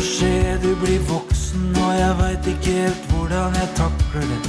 [0.00, 4.40] skje, du blir voksen, og jeg veit ikke helt hvordan jeg takler det.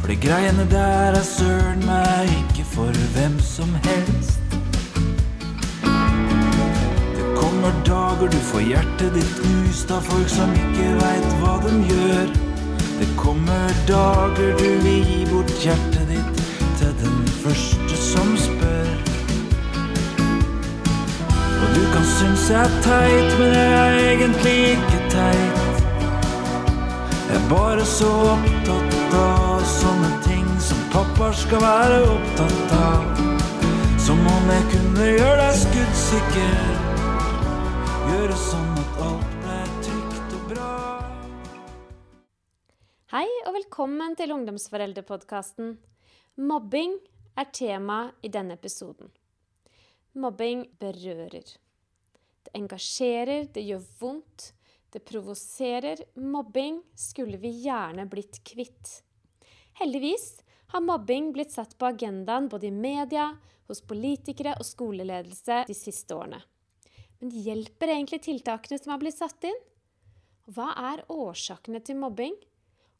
[0.00, 4.40] For de greiene der er søren meg ikke for hvem som helst.
[7.16, 11.74] Det kommer dager du får hjertet ditt knust av folk som ikke veit hva de
[11.92, 12.32] gjør.
[13.00, 16.01] Det kommer dager du vil gi bort hjertet
[22.22, 25.80] Synes jeg er teit, men jeg er egentlig ikke teit.
[27.28, 33.24] Jeg er bare så opptatt av sånne ting som pappa skal være opptatt av.
[34.04, 36.60] Som om jeg kunne gjøre deg skuddsikker.
[38.12, 40.70] Gjøre sånn at alt ble trygt og bra.
[43.16, 45.74] Hei og velkommen til Ungdomsforeldrepodkasten.
[46.38, 46.94] Mobbing
[47.34, 49.10] er tema i denne episoden.
[50.14, 51.58] Mobbing berører.
[52.52, 54.50] Det engasjerer, det gjør vondt,
[54.92, 56.02] det provoserer.
[56.20, 58.98] Mobbing skulle vi gjerne blitt kvitt.
[59.80, 60.42] Heldigvis
[60.74, 63.30] har mobbing blitt satt på agendaen både i media,
[63.70, 66.42] hos politikere og skoleledelse de siste årene.
[67.22, 69.60] Men hjelper egentlig tiltakene som har blitt satt inn?
[70.52, 72.36] Hva er årsakene til mobbing?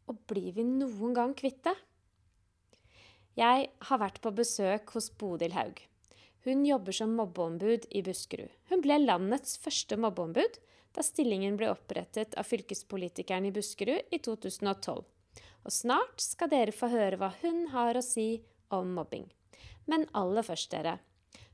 [0.08, 1.77] Og blir vi noen gang kvitt det?
[3.36, 5.77] Jeg har vært på besøk hos Bodil Haug.
[6.45, 8.51] Hun jobber som mobbeombud i Buskerud.
[8.71, 10.59] Hun ble landets første mobbeombud
[10.93, 15.05] da stillingen ble opprettet av fylkespolitikeren i Buskerud i 2012.
[15.63, 18.43] Og snart skal dere få høre hva hun har å si
[18.75, 19.29] om mobbing.
[19.87, 20.98] Men aller først, dere,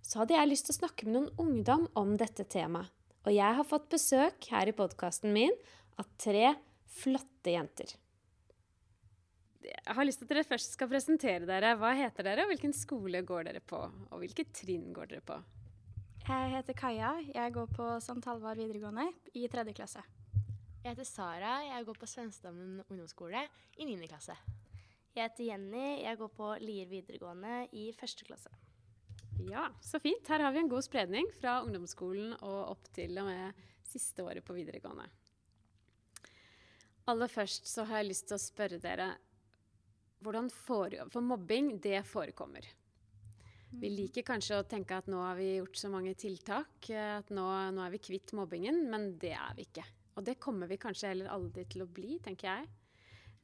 [0.00, 2.88] så hadde jeg lyst til å snakke med noen ungdom om dette temaet.
[3.26, 5.52] Og jeg har fått besøk her i podkasten min
[6.00, 6.54] av tre
[6.88, 7.90] flotte jenter.
[9.68, 11.74] Jeg har lyst til at dere først skal presentere dere.
[11.76, 13.80] Hva heter dere, og hvilken skole går dere på?
[14.08, 15.36] Og hvilket trinn går dere på?
[16.28, 17.10] Jeg heter Kaja.
[17.34, 18.20] Jeg går på St.
[18.28, 19.06] Halvard videregående
[19.36, 20.04] i tredje klasse.
[20.84, 21.58] Jeg heter Sara.
[21.66, 23.44] Jeg går på Svenstammen ungdomsskole
[23.76, 23.98] i 9.
[24.08, 24.36] klasse.
[25.16, 25.86] Jeg heter Jenny.
[26.04, 28.52] Jeg går på Lier videregående i første klasse.
[29.48, 30.28] Ja, så fint.
[30.28, 34.44] Her har vi en god spredning fra ungdomsskolen og opp til og med siste året
[34.44, 35.06] på videregående.
[37.08, 39.12] Aller først så har jeg lyst til å spørre dere
[40.24, 42.66] hvordan for, For mobbing, det forekommer.
[43.68, 47.46] Vi liker kanskje å tenke at nå har vi gjort så mange tiltak, at nå,
[47.76, 49.84] nå er vi kvitt mobbingen, men det er vi ikke.
[50.16, 52.68] Og det kommer vi kanskje heller aldri til å bli, tenker jeg.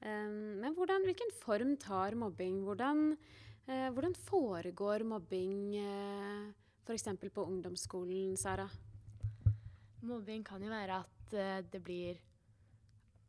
[0.05, 2.63] Um, men hvordan, hvilken form tar mobbing?
[2.65, 3.13] Hvordan,
[3.69, 6.49] uh, hvordan foregår mobbing uh,
[6.85, 7.07] f.eks.
[7.23, 8.67] på ungdomsskolen, Sara?
[10.05, 11.13] Mobbing kan jo være at
[11.73, 12.19] det blir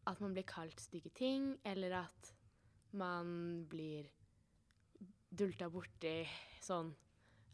[0.06, 2.34] At man blir kalt stygge ting, eller at
[2.98, 4.08] man blir
[5.36, 6.22] dulta borti
[6.64, 6.94] sånn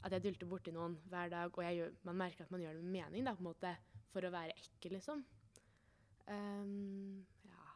[0.02, 2.85] At jeg dulter borti noen hver dag, og gjør, man merker at man gjør det
[2.85, 3.74] med mening, da, på en måte,
[4.09, 5.19] for å være ekkel, liksom.
[6.25, 7.68] Um, ja.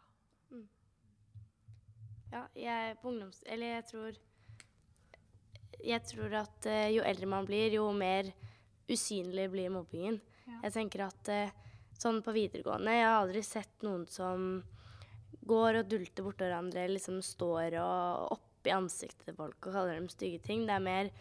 [0.50, 0.64] Mm.
[2.32, 3.44] Ja, jeg på ungdoms...
[3.46, 4.18] Eller jeg tror
[5.86, 8.32] Jeg tror at uh, jo eldre man blir, jo mer
[8.90, 10.18] usynlig blir mobbingen.
[10.46, 10.64] Ja.
[10.66, 11.54] Jeg tenker at uh,
[12.02, 14.64] sånn på videregående Jeg har aldri sett noen som
[15.46, 20.10] går og dulter borti hverandre, liksom står og oppi ansiktet til folk og kaller dem
[20.12, 20.66] stygge ting.
[20.68, 21.12] Det er mer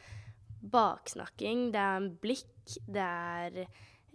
[0.64, 3.58] baksnakking, det er blikk, det er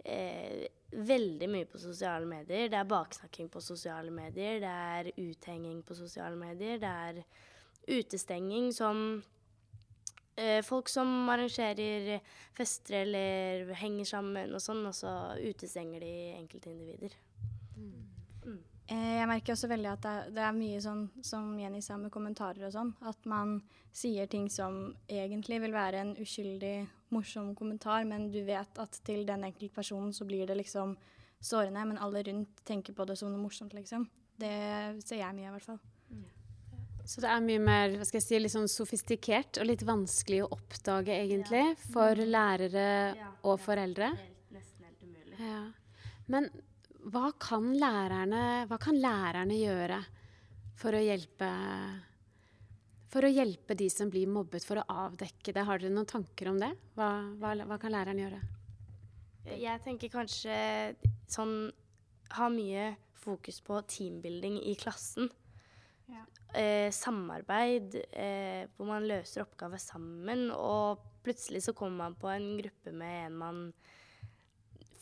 [0.04, 2.68] eh, veldig mye på sosiale medier.
[2.70, 7.22] Det er baksnakking på sosiale medier, det er uthenging på sosiale medier, det er
[7.90, 9.22] utestenging som
[10.36, 12.18] eh, Folk som arrangerer
[12.56, 17.14] fester eller henger sammen og sånn, og så utestenger de enkeltindivider.
[17.14, 17.29] Mm.
[18.90, 21.94] Eh, jeg merker også veldig at det er, det er, mye sånn som Jenny sa
[22.00, 23.60] med kommentarer og sånn, at man
[23.94, 29.24] sier ting som egentlig vil være en uskyldig, morsom kommentar, men du vet at til
[29.26, 30.96] den enkelte personen så blir det liksom
[31.42, 34.04] sårende, men alle rundt tenker på det som noe morsomt, liksom.
[34.40, 34.52] Det
[35.02, 35.80] ser jeg mye i hvert fall.
[37.10, 40.44] Så det er mye mer hva skal jeg si, litt sånn sofistikert og litt vanskelig
[40.44, 42.90] å oppdage, egentlig, for lærere
[43.42, 44.10] og foreldre?
[44.14, 45.38] Ja, Nesten helt umulig.
[45.40, 45.62] Ja.
[46.30, 46.50] Men
[47.08, 50.00] hva kan, lærerne, hva kan lærerne gjøre
[50.80, 51.50] for å hjelpe
[53.10, 55.64] for å hjelpe de som blir mobbet, for å avdekke det?
[55.66, 56.70] Har dere noen tanker om det?
[56.94, 57.10] Hva,
[57.40, 58.38] hva, hva kan læreren gjøre?
[59.58, 60.54] Jeg tenker kanskje
[61.30, 61.54] sånn
[62.36, 65.26] Ha mye fokus på teambuilding i klassen.
[66.06, 66.22] Ja.
[66.54, 70.46] Eh, samarbeid, eh, hvor man løser oppgaver sammen.
[70.54, 73.58] Og plutselig så kommer man på en gruppe med en man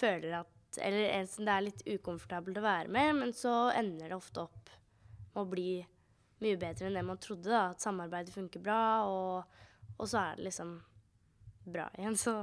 [0.01, 4.11] føler at eller en som det er litt ukomfortabelt å være med, men så ender
[4.11, 4.73] det ofte opp
[5.35, 5.71] med å bli
[6.43, 7.51] mye bedre enn det man trodde.
[7.51, 9.59] da, At samarbeidet funker bra, og,
[9.97, 10.77] og så er det liksom
[11.69, 12.17] bra igjen.
[12.19, 12.37] Så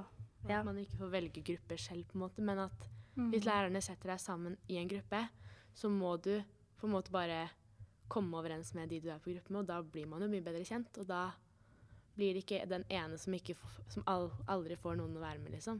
[0.45, 0.59] ja.
[0.59, 4.11] At man ikke får velge grupper selv, på en måte, men at Hvis lærerne setter
[4.11, 5.21] deg sammen i en gruppe,
[5.71, 6.33] så må du
[6.75, 7.45] på en måte bare
[8.11, 10.43] komme overens med de du er på gruppe med, og da blir man jo mye
[10.43, 10.99] bedre kjent.
[10.99, 11.29] Og da
[12.15, 13.55] blir det ikke den ene som, ikke
[13.87, 15.79] som aldri får noen å være med, liksom.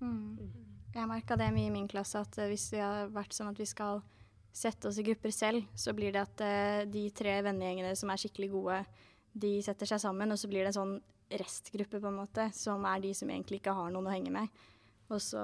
[0.00, 0.75] Mm.
[0.96, 3.58] Jeg merka det mye i min klasse, at uh, hvis vi har vært sånn at
[3.60, 4.00] vi skal
[4.56, 8.22] sette oss i grupper selv, så blir det at uh, de tre vennegjengene som er
[8.22, 8.78] skikkelig gode,
[9.36, 10.94] de setter seg sammen, og så blir det en sånn
[11.36, 14.62] restgruppe, på en måte, som er de som egentlig ikke har noen å henge med.
[15.12, 15.42] Og så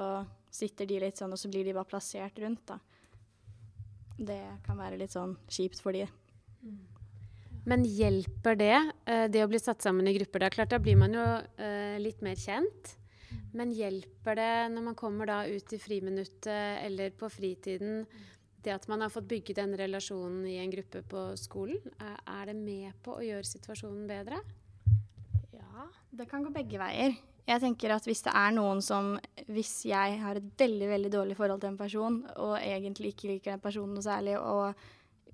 [0.52, 2.78] sitter de litt sånn, og så blir de bare plassert rundt, da.
[4.16, 6.06] Det kan være litt sånn kjipt for de.
[7.68, 10.40] Men hjelper det, eh, det å bli satt sammen i grupper?
[10.40, 11.26] Det er klart, Da blir man jo
[12.00, 12.96] litt mer kjent.
[13.56, 18.06] Men hjelper det når man kommer da ut i friminuttet eller på fritiden,
[18.62, 21.82] det at man har fått bygge den relasjonen i en gruppe på skolen?
[22.00, 24.38] Er, det med på å gjøre situasjonen bedre?
[25.52, 27.18] Ja, det kan gå begge veier.
[27.42, 29.16] Jeg tenker at hvis det er noen som
[29.50, 33.56] Hvis jeg har et veldig veldig dårlig forhold til en person, og egentlig ikke liker
[33.56, 34.78] den personen noe særlig, og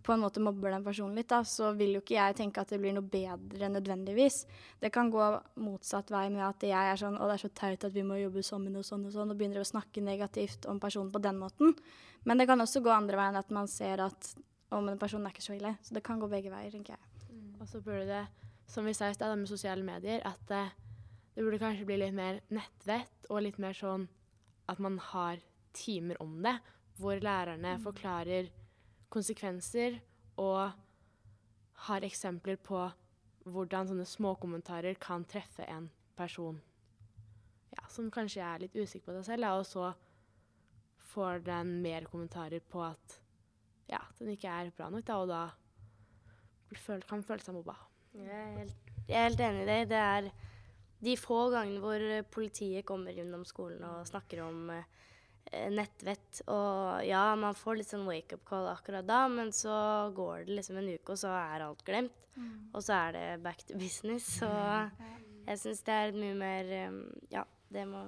[0.03, 2.71] på en måte mobber den personen litt, da, så vil jo ikke jeg tenke at
[2.73, 4.41] det blir noe bedre nødvendigvis.
[4.81, 5.25] Det kan gå
[5.61, 8.17] motsatt vei med at jeg er sånn Å, det er så teit at vi må
[8.21, 11.41] jobbe sammen og sånn og sånn, og begynner å snakke negativt om personen på den
[11.41, 11.75] måten.
[12.25, 14.33] Men det kan også gå andre veien, at man ser at
[14.75, 15.75] om en person er ikke så ille.
[15.83, 17.29] Så det kan gå begge veier, tenker jeg.
[17.33, 17.57] Mm.
[17.61, 18.25] Og så burde det,
[18.69, 20.73] som vi sa i stad med sosiale medier, at uh,
[21.35, 24.09] det burde kanskje bli litt mer nettvett og litt mer sånn
[24.69, 25.41] at man har
[25.77, 26.57] timer om det,
[26.99, 27.85] hvor lærerne mm.
[27.85, 28.51] forklarer
[29.13, 29.99] konsekvenser
[30.39, 30.73] og
[31.89, 32.81] har eksempler på
[33.49, 35.89] hvordan sånne småkommentarer kan treffe en
[36.19, 36.59] person
[37.73, 39.93] ja, som kanskje er litt usikker på seg selv, og så
[41.13, 43.19] får den mer kommentarer på at
[43.89, 47.79] ja, den ikke er bra nok, da, og da kan føle seg mobba.
[48.19, 49.89] Jeg er, helt, jeg er helt enig i deg.
[49.89, 50.31] Det er
[51.07, 52.05] de få gangene hvor
[52.35, 54.89] politiet kommer innom skolen og snakker om eh,
[55.73, 56.43] nettvett.
[56.47, 59.75] Og ja, man får litt sånn wake-up call akkurat da, men så
[60.17, 62.25] går det liksom en uke, og så er alt glemt.
[62.39, 62.71] Mm.
[62.73, 64.27] Og så er det back to business.
[64.39, 64.49] Så
[65.49, 66.99] jeg syns det er mye mer um,
[67.33, 68.05] Ja, det må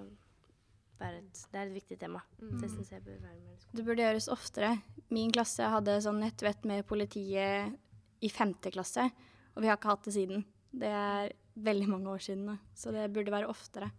[1.00, 2.22] være et, det er et viktig tema.
[2.40, 2.58] Mm.
[2.60, 3.66] Det syns jeg bør være med.
[3.70, 4.74] Det burde gjøres oftere.
[5.10, 7.76] Min klasse hadde sånn nettvett med politiet
[8.20, 9.06] i femte klasse,
[9.54, 10.44] og vi har ikke hatt det siden.
[10.70, 12.56] Det er veldig mange år siden da.
[12.76, 13.90] så det burde være oftere.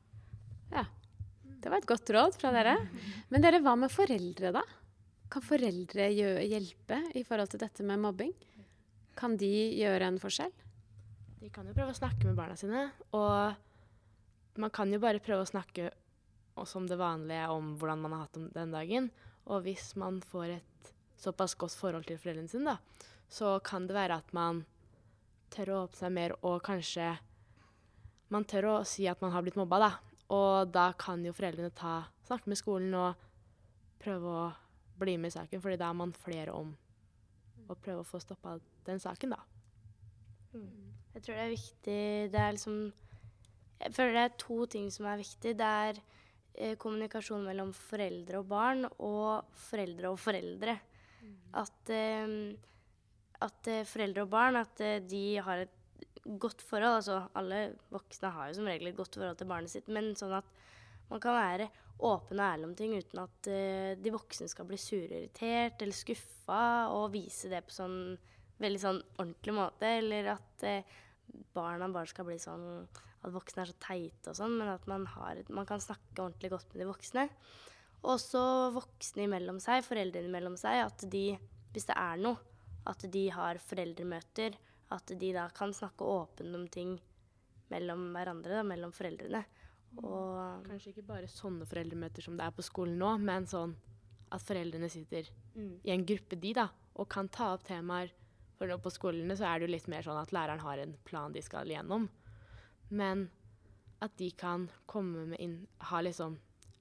[0.72, 0.86] Ja.
[1.62, 2.74] Det var et godt råd fra dere.
[3.30, 4.64] Men dere, hva med foreldre, da?
[5.32, 8.34] Kan foreldre hjelpe i forhold til dette med mobbing?
[9.18, 10.52] Kan de gjøre en forskjell?
[11.42, 12.88] De kan jo prøve å snakke med barna sine.
[13.18, 15.92] Og man kan jo bare prøve å snakke
[16.68, 19.10] som det vanlige om hvordan man har hatt det den dagen.
[19.46, 23.96] Og hvis man får et såpass godt forhold til foreldrene sine, da, så kan det
[23.98, 24.66] være at man
[25.54, 27.14] tør å åpne seg mer og kanskje
[28.32, 29.92] man tør å si at man har blitt mobba, da.
[30.32, 33.28] Og da kan jo foreldrene ta, snakke med skolen og
[34.02, 34.46] prøve å
[35.02, 36.72] bli med i saken, fordi da er man flere om
[37.72, 38.58] å prøve å få stoppa
[38.88, 39.42] den saken, da.
[40.56, 40.92] Mm.
[41.12, 42.00] Jeg tror det er viktig
[42.32, 42.76] Det er liksom
[43.80, 45.54] Jeg føler det er to ting som er viktig.
[45.58, 46.00] Det er
[46.54, 50.76] eh, kommunikasjon mellom foreldre og barn, og foreldre og foreldre.
[51.22, 51.38] Mm.
[51.64, 52.36] At, eh,
[53.48, 55.81] at eh, foreldre og barn at eh, de har et
[56.26, 57.00] godt forhold.
[57.00, 57.62] Altså alle
[57.94, 60.50] voksne har jo som regel et godt forhold til barnet sitt, men sånn at
[61.12, 61.70] man kan være
[62.02, 65.98] åpen og ærlig om ting uten at uh, de voksne skal bli sure, irritert eller
[65.98, 66.64] skuffa,
[66.96, 67.98] og vise det på sånn
[68.62, 69.96] veldig sånn ordentlig måte.
[70.02, 71.00] Eller at uh,
[71.56, 72.68] barna bare skal bli sånn
[73.22, 76.50] at voksne er så teite og sånn, men at man, har, man kan snakke ordentlig
[76.56, 77.28] godt med de voksne.
[78.02, 78.42] Og også
[78.74, 81.36] voksne imellom seg, foreldrene imellom seg, at de,
[81.74, 82.40] hvis det er noe,
[82.90, 84.56] at de har foreldremøter
[84.92, 86.98] at de da kan snakke åpent om ting
[87.72, 89.44] mellom hverandre, da, mellom foreldrene.
[90.02, 93.76] Og Kanskje ikke bare sånne foreldremøter som det er på skolen nå, men sånn
[94.32, 95.82] at foreldrene sitter mm.
[95.88, 98.12] i en gruppe, de, da, og kan ta opp temaer.
[98.60, 100.94] For nå på skolene så er det jo litt mer sånn at læreren har en
[101.08, 102.08] plan de skal gjennom.
[102.92, 103.30] Men
[104.04, 106.34] at de kan komme med inn Ha liksom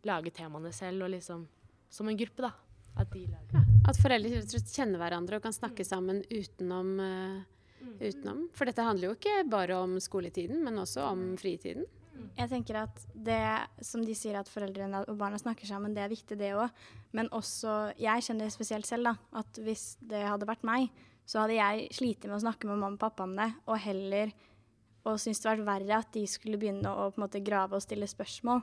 [0.09, 1.45] Lage temaene selv og liksom
[1.93, 2.50] Som en gruppe, da.
[2.99, 7.60] At de lager ja, At foreldre kjenner hverandre og kan snakke sammen utenom uh
[8.00, 8.44] utenom.
[8.56, 11.87] For dette handler jo ikke bare om skoletiden, men også om fritiden.
[12.37, 13.40] Jeg tenker at det
[13.87, 16.68] som de sier at foreldrene og barna snakker sammen, det er viktig det òg.
[17.16, 19.14] Men også Jeg kjenner det spesielt selv, da.
[19.40, 20.90] At hvis det hadde vært meg,
[21.25, 24.32] så hadde jeg slitt med å snakke med mamma og pappa om det, og heller
[25.08, 27.84] og syntes det var verre at de skulle begynne å på en måte grave og
[27.84, 28.60] stille spørsmål,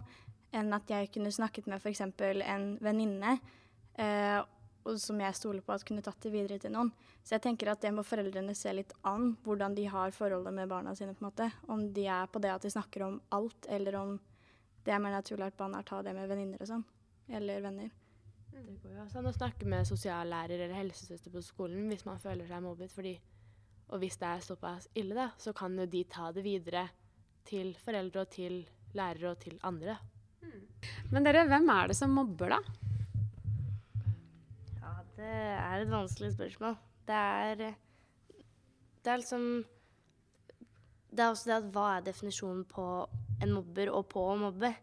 [0.57, 2.03] enn at jeg kunne snakket med f.eks.
[2.03, 3.39] en venninne.
[3.97, 4.38] Eh,
[4.88, 6.89] og som jeg stoler på at kunne tatt det videre til noen.
[7.24, 10.72] Så jeg tenker at det må foreldrene se litt an, hvordan de har forholdet med
[10.72, 11.13] barna sine.
[11.13, 11.51] på en måte.
[11.67, 14.17] Om de er på det at de snakker om alt, eller om
[14.88, 16.86] det er mer naturlig at barna tar det med venninner og sånn.
[17.27, 17.89] Eller venner.
[18.58, 22.22] Det går jo også an å snakke med sosiallærer eller helsesøster på skolen hvis man
[22.22, 22.94] føler seg mobbet.
[22.96, 23.13] Fordi,
[23.91, 26.88] og hvis det er såpass ille, da, så kan jo de ta det videre
[27.48, 28.62] til foreldre og til
[28.98, 30.00] lærere og til andre.
[31.12, 32.87] Men dere, hvem er det som mobber, da?
[35.17, 36.75] Det er et vanskelig spørsmål.
[37.07, 37.55] Det er
[39.03, 39.65] Det er liksom
[41.09, 43.07] Det er også det at hva er definisjonen på
[43.41, 44.74] en mobber og på å mobbe?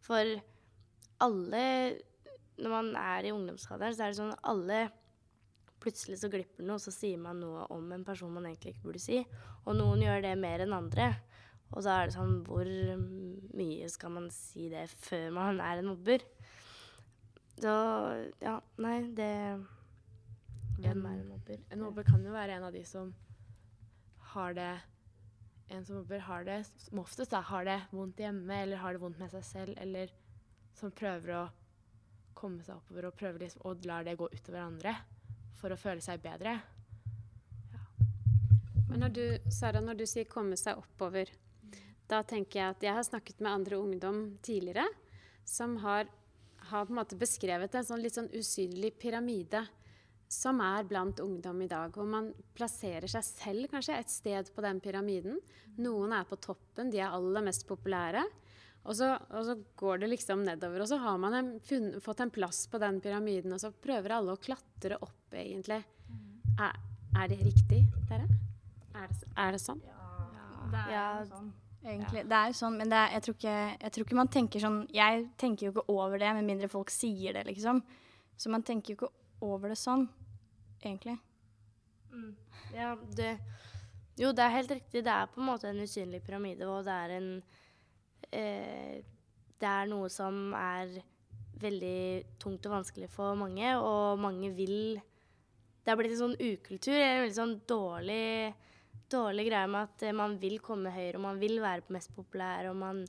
[0.00, 0.24] For
[1.20, 1.98] alle
[2.58, 4.90] Når man er i ungdomsalderen, så er det sånn at alle
[5.82, 8.84] Plutselig så glipper noe, og så sier man noe om en person man egentlig ikke
[8.84, 9.16] burde si.
[9.66, 11.08] Og noen gjør det mer enn andre.
[11.72, 12.68] Og da er det sånn Hvor
[13.58, 16.22] mye skal man si det før man er en mobber?
[17.58, 17.72] Så
[18.40, 19.32] ja, nei, det
[20.82, 21.60] Hvem er en mobber?
[21.70, 23.12] En mobber kan jo være en av de som
[24.32, 24.72] har det
[25.72, 29.00] En som mobber har det som oftest da, har det vondt hjemme, eller har det
[29.00, 30.10] vondt med seg selv, eller
[30.76, 31.44] som prøver å
[32.36, 34.92] komme seg oppover og prøver liksom, og lar det gå utover andre
[35.56, 36.58] for å føle seg bedre.
[38.90, 41.32] Men når du, Sara, når du sier 'komme seg oppover',
[42.08, 44.84] da tenker jeg at jeg har snakket med andre ungdom tidligere
[45.44, 46.04] som har,
[46.68, 49.64] har på en måte beskrevet en sånn litt sånn usynlig pyramide
[50.32, 51.96] som er blant ungdom i dag.
[52.00, 55.40] Og man plasserer seg selv kanskje et sted på den pyramiden.
[55.82, 58.24] Noen er på toppen, de er aller mest populære.
[58.82, 60.82] Og så, og så går det liksom nedover.
[60.82, 64.16] Og så har man en, funn, fått en plass på den pyramiden, og så prøver
[64.16, 65.78] alle å klatre opp, egentlig.
[66.58, 66.80] Er,
[67.20, 68.26] er det riktig, dere?
[68.98, 69.82] Er det, er det sånn?
[70.72, 71.52] Det er Ja, sånn.
[71.82, 72.22] Egentlig.
[72.30, 74.62] Det er jo sånn, men det er, jeg, tror ikke, jeg tror ikke man tenker
[74.62, 77.80] sånn Jeg tenker jo ikke over det, med mindre folk sier det, liksom.
[78.38, 79.10] Så man tenker jo ikke
[79.42, 80.06] over det sånn,
[80.82, 81.18] egentlig.
[82.74, 83.38] Ja, det
[84.20, 85.04] Jo, det er helt riktig.
[85.04, 87.30] Det er på en måte en usynlig pyramide, og det er en
[88.30, 89.00] eh,
[89.62, 90.98] Det er noe som er
[91.62, 95.00] veldig tungt og vanskelig for mange, og mange vil
[95.82, 98.54] Det har blitt en sånn ukultur, en veldig sånn dårlig
[99.12, 102.68] dårlig greie med at eh, man vil komme høyere, og man vil være mest populær,
[102.70, 103.02] og man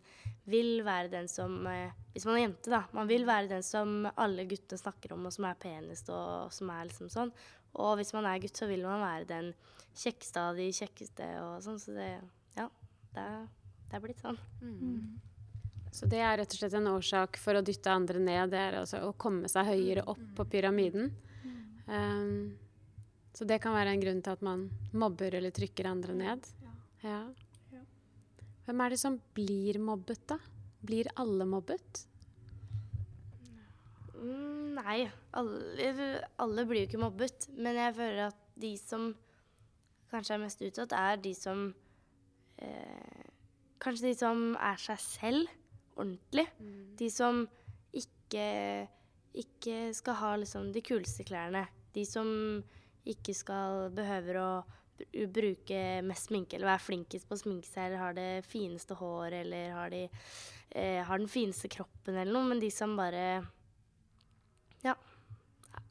[0.50, 2.84] vil være den som eh, Hvis man er jente, da.
[2.94, 6.70] Man vil være den som alle guttene snakker om, og som er penest, og som
[6.70, 7.32] er liksom sånn.
[7.82, 9.52] Og hvis man er gutt, så vil man være den
[9.98, 11.80] kjekkeste av de kjekkeste og sånn.
[11.82, 12.10] Så det
[12.58, 12.70] Ja.
[13.14, 13.46] Det er,
[13.90, 14.40] det er blitt sånn.
[15.94, 18.80] Så det er rett og slett en årsak for å dytte andre ned, det er
[18.80, 21.12] altså å komme seg høyere opp på pyramiden.
[21.86, 22.58] Um,
[23.34, 26.50] så det kan være en grunn til at man mobber eller trykker andre ned.
[27.04, 27.20] Ja.
[28.66, 30.40] Hvem er det som blir mobbet, da?
[30.82, 32.06] Blir alle mobbet?
[34.24, 35.00] Mm, nei,
[35.36, 35.92] alle,
[36.40, 37.50] alle blir jo ikke mobbet.
[37.58, 39.12] Men jeg føler at de som
[40.14, 41.68] kanskje er mest utsatt, er de som
[42.62, 43.30] eh,
[43.84, 45.50] Kanskje de som er seg selv
[46.00, 46.46] ordentlig.
[46.96, 47.42] De som
[47.92, 48.46] ikke,
[49.36, 51.66] ikke skal ha liksom de kuleste klærne.
[51.92, 52.30] De som
[53.04, 54.50] ikke skal behøver å
[55.36, 59.42] bruke mest sminke eller være flinkest på å sminke seg eller har det fineste håret
[59.42, 60.06] eller har, de,
[60.70, 62.54] eh, har den fineste kroppen eller noe.
[62.54, 63.44] Men de som bare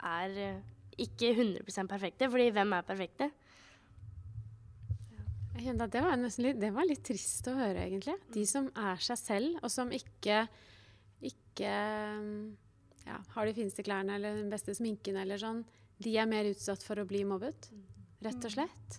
[0.03, 0.61] er eh,
[1.03, 2.29] ikke 100% perfekte.
[2.31, 3.31] Fordi hvem er perfekte?
[5.53, 8.17] Jeg kjente at det var, litt, det var litt trist å høre, egentlig.
[8.33, 10.47] De som er seg selv, og som ikke,
[11.29, 11.73] ikke
[12.17, 12.31] um,
[13.05, 15.61] ja, har de fineste klærne eller den beste sminken eller sånn,
[16.03, 17.69] de er mer utsatt for å bli mobbet.
[18.25, 18.99] Rett og slett.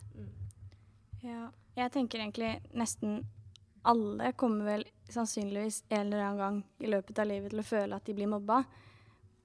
[1.23, 1.47] Ja,
[1.79, 3.23] jeg tenker egentlig nesten
[3.87, 7.97] alle kommer vel sannsynligvis en eller annen gang i løpet av livet til å føle
[7.97, 8.61] at de blir mobba.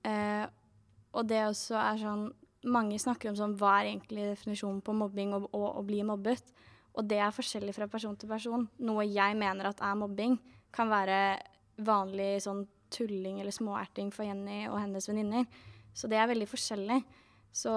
[0.06, 0.44] Eh,
[1.12, 2.28] og det også er sånn
[2.68, 6.42] Mange snakker om sånn hva er egentlig definisjonen på mobbing og, å bli mobbet.
[6.98, 8.64] Og det er forskjellig fra person til person.
[8.82, 10.34] Noe jeg mener at er mobbing,
[10.74, 11.38] kan være
[11.86, 15.46] vanlig sånn tulling eller småerting for Jenny og hennes venninner.
[15.94, 16.98] Så det er veldig forskjellig.
[17.54, 17.76] Så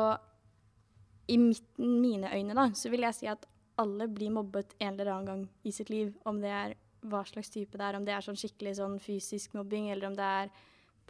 [1.32, 3.46] i mitt, mine øyne da, så vil jeg si at
[3.82, 6.12] alle blir mobbet en eller annen gang i sitt liv.
[6.26, 6.76] Om det er
[7.10, 10.18] hva slags type det er, om det er sånn skikkelig sånn fysisk mobbing, eller om
[10.18, 10.52] det er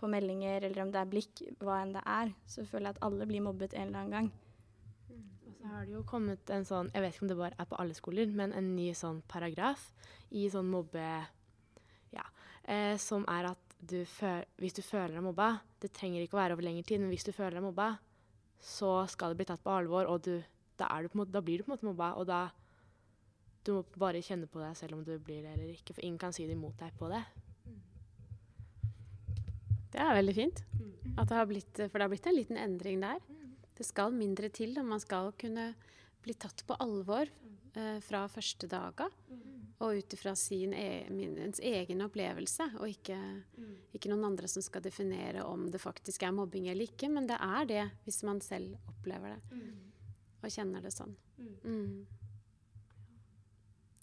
[0.02, 2.32] på meldinger, eller om det er blikk, hva enn det er.
[2.50, 4.32] Så føler jeg at alle blir mobbet en eller annen gang.
[5.48, 7.70] Og så har det jo kommet en sånn, jeg vet ikke om det bare er
[7.70, 9.92] på alle skoler, men en ny sånn paragraf
[10.30, 11.10] i sånn mobbe...
[12.12, 12.26] Ja,
[12.68, 16.42] eh, som er at du føl, hvis du føler deg mobba, det trenger ikke å
[16.42, 17.94] være over lengre tid, men hvis du føler deg mobba,
[18.62, 20.36] så skal det bli tatt på alvor, og du,
[20.78, 22.44] da, du måte, da blir du på en måte mobba, og da
[23.66, 26.22] du må bare kjenne på deg selv om du blir det eller ikke, for ingen
[26.22, 27.22] kan si det imot deg på det.
[29.92, 30.64] Det er veldig fint.
[31.18, 33.20] At det har blitt, for det har blitt en liten endring der.
[33.78, 35.72] Det skal mindre til, og man skal kunne
[36.22, 39.10] bli tatt på alvor eh, fra første daga.
[39.82, 43.18] Og ut ifra sin e ens egen opplevelse, og ikke,
[43.58, 43.72] mm.
[43.98, 47.10] ikke, noen andre som skal definere om det faktisk er mobbing eller ikke.
[47.10, 49.80] Men det er det hvis man selv opplever det mm.
[50.44, 51.16] og kjenner det sånn.
[51.42, 51.56] Mm.
[51.66, 52.18] mm.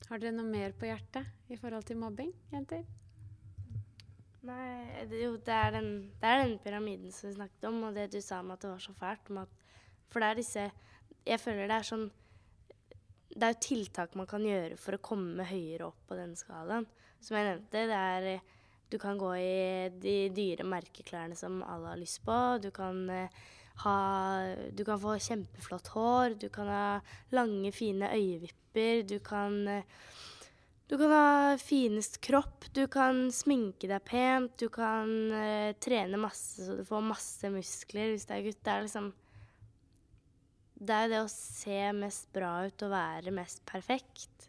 [0.09, 2.83] Har dere noe mer på hjertet i forhold til mobbing, jenter?
[4.49, 5.91] Nei, det, jo, det er, den,
[6.21, 8.71] det er den pyramiden som vi snakket om, og det du sa om at det
[8.71, 9.29] var så fælt.
[9.43, 9.67] At,
[10.09, 10.71] for det er disse
[11.29, 12.09] Jeg føler det er sånn
[13.39, 16.87] det er jo tiltak man kan gjøre for å komme høyere opp på den skalaen.
[17.23, 18.55] Som jeg nevnte, det er
[18.89, 22.35] Du kan gå i de dyre merkeklærne som alle har lyst på.
[22.63, 23.29] Du kan eh,
[23.85, 23.97] ha
[24.73, 26.39] Du kan få kjempeflott hår.
[26.41, 27.01] Du kan ha
[27.31, 29.05] lange, fine øyevipper.
[29.05, 29.85] Du kan eh,
[30.89, 36.65] du kan ha finest kropp, du kan sminke deg pent, du kan uh, trene masse
[36.65, 38.63] så du får masse muskler hvis det er gutt.
[38.65, 39.11] Det er liksom
[40.79, 44.47] det er jo det å se mest bra ut og være mest perfekt.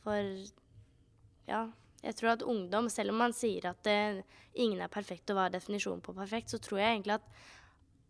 [0.00, 0.24] For
[1.50, 1.66] ja,
[2.00, 4.24] jeg tror at ungdom, selv om man sier at det,
[4.56, 7.28] ingen er perfekt og hva er definisjonen på perfekt, så tror jeg egentlig at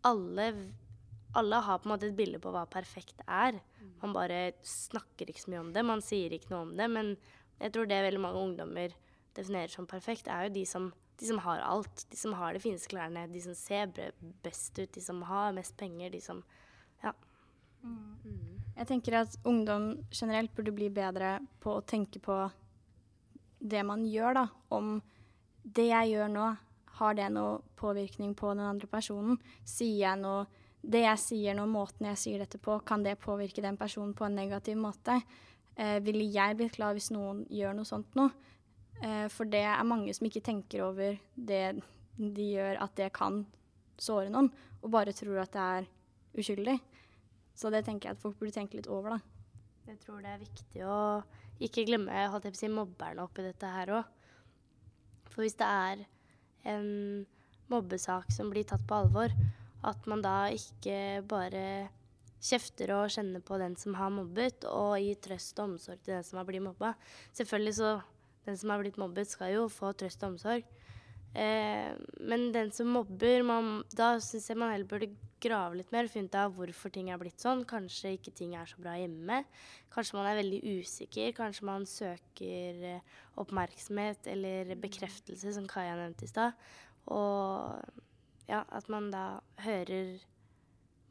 [0.07, 0.47] alle,
[1.37, 3.59] alle har på en måte et bilde på hva perfekt er.
[4.01, 6.87] Man bare snakker ikke så mye om det, man sier ikke noe om det.
[6.89, 7.13] Men
[7.61, 8.93] jeg tror det veldig mange ungdommer
[9.37, 10.89] definerer som perfekt, er jo de som,
[11.19, 12.05] de som har alt.
[12.11, 13.91] De som har de fineste klærne, de som ser
[14.43, 16.43] best ut, de som har mest penger, de som
[17.03, 17.13] Ja.
[17.83, 18.61] Mm.
[18.77, 22.35] Jeg tenker at ungdom generelt burde bli bedre på å tenke på
[23.59, 24.45] det man gjør, da.
[24.69, 25.01] Om
[25.63, 26.47] det jeg gjør nå,
[27.01, 29.39] har det noe påvirkning på den andre personen?
[29.65, 30.45] Sier jeg noe
[30.81, 34.25] Det jeg sier nå, måten jeg sier dette på, kan det påvirke den personen på
[34.25, 35.19] en negativ måte?
[35.79, 38.27] Eh, ville jeg blitt glad hvis noen gjør noe sånt nå?
[39.01, 41.65] Eh, for det er mange som ikke tenker over det
[42.17, 43.43] de gjør, at det kan
[44.01, 44.51] såre noen,
[44.81, 45.87] og bare tror at det er
[46.37, 46.77] uskyldig.
[47.57, 49.19] Så det tenker jeg at folk burde tenke litt over, da.
[49.89, 50.97] Jeg tror det er viktig å
[51.61, 54.11] ikke glemme holdt jeg på å si, mobberne oppi dette her òg.
[55.31, 56.03] For hvis det er
[56.71, 56.87] en
[57.71, 59.33] mobbesak som blir tatt på alvor,
[59.87, 61.89] at man da ikke bare
[62.41, 66.25] kjefter og kjenner på den som har mobbet, og gir trøst og omsorg til den
[66.27, 66.95] som har blitt mobba.
[67.37, 67.99] Selvfølgelig så
[68.41, 70.63] Den som har blitt mobbet, skal jo få trøst og omsorg.
[71.37, 76.09] Eh, men den som mobber, man, da syns jeg man heller burde grave litt mer,
[76.11, 77.63] funnet av hvorfor ting er blitt sånn.
[77.69, 79.43] Kanskje ikke ting er så bra hjemme.
[79.93, 81.31] Kanskje man er veldig usikker.
[81.37, 86.57] Kanskje man søker eh, oppmerksomhet eller bekreftelse, som Kaja nevnte i stad.
[87.13, 87.77] Og
[88.49, 89.25] ja, at man da
[89.63, 90.17] hører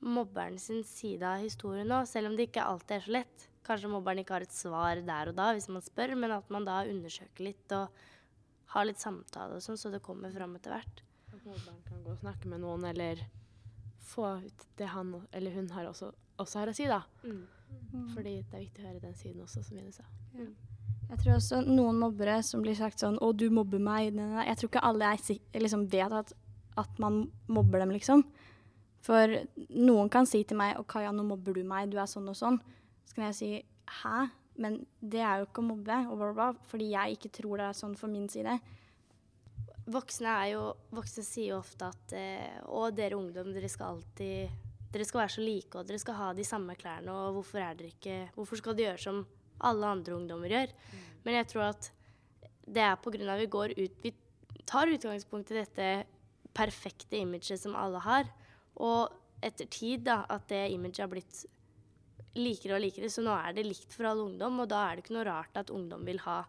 [0.01, 3.47] mobberen sin side av historien òg, selv om det ikke alltid er så lett.
[3.67, 6.67] Kanskje mobberen ikke har et svar der og da hvis man spør, men at man
[6.69, 7.93] da undersøker litt og
[8.75, 11.05] har litt samtale og sånn, så det kommer fram etter hvert.
[11.31, 13.23] At mobberen kan gå og snakke med noen, eller
[14.11, 16.11] få ut det han eller hun har også,
[16.41, 17.03] også har å si, da.
[17.23, 17.45] Mm.
[18.15, 20.07] Fordi det er viktig å høre den siden også, som Ine sa.
[20.39, 20.49] Ja.
[21.11, 24.15] Jeg tror også noen mobbere som blir sagt sånn 'Å, du mobber meg'.
[24.47, 25.17] Jeg tror ikke alle
[25.55, 26.33] liksom vet at,
[26.79, 28.25] at, man mobber dem, liksom.
[29.01, 29.33] For
[29.73, 31.91] noen kan si til meg 'Å, Kaja, nå mobber du meg.
[31.91, 32.61] Du er sånn og sånn'.
[33.07, 34.31] Så kan jeg si 'Hæ?
[34.61, 37.67] Men det er jo ikke å mobbe', og bla, bla, fordi jeg ikke tror det
[37.67, 38.61] er sånn for min side.
[39.91, 44.51] Voksne, jo, voksne sier jo ofte at eh, Å, dere ungdom, dere skal alltid
[44.91, 47.79] Dere skal være så like, og dere skal ha de samme klærne, og hvorfor er
[47.79, 49.27] dere ikke Hvorfor skal dere gjøre som
[49.67, 50.75] alle andre ungdommer gjør?
[50.93, 51.01] Mm.
[51.25, 51.91] Men jeg tror at
[52.71, 54.13] det er på grunn av vi går ut Vi
[54.69, 55.89] tar utgangspunkt i dette
[56.55, 58.29] perfekte imaget som alle har.
[58.79, 59.11] Og
[59.43, 61.45] etter tid, da, at det imaget har blitt
[62.37, 65.05] likere og likere, så nå er det likt for all ungdom, og da er det
[65.05, 66.43] ikke noe rart at ungdom vil ha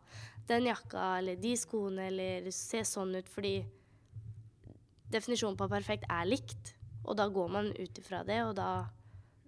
[0.50, 3.56] den jakka eller de skoene eller se sånn ut, fordi
[5.12, 6.76] definisjonen på perfekt er likt.
[7.02, 8.86] Og da går man ut ifra det, og da,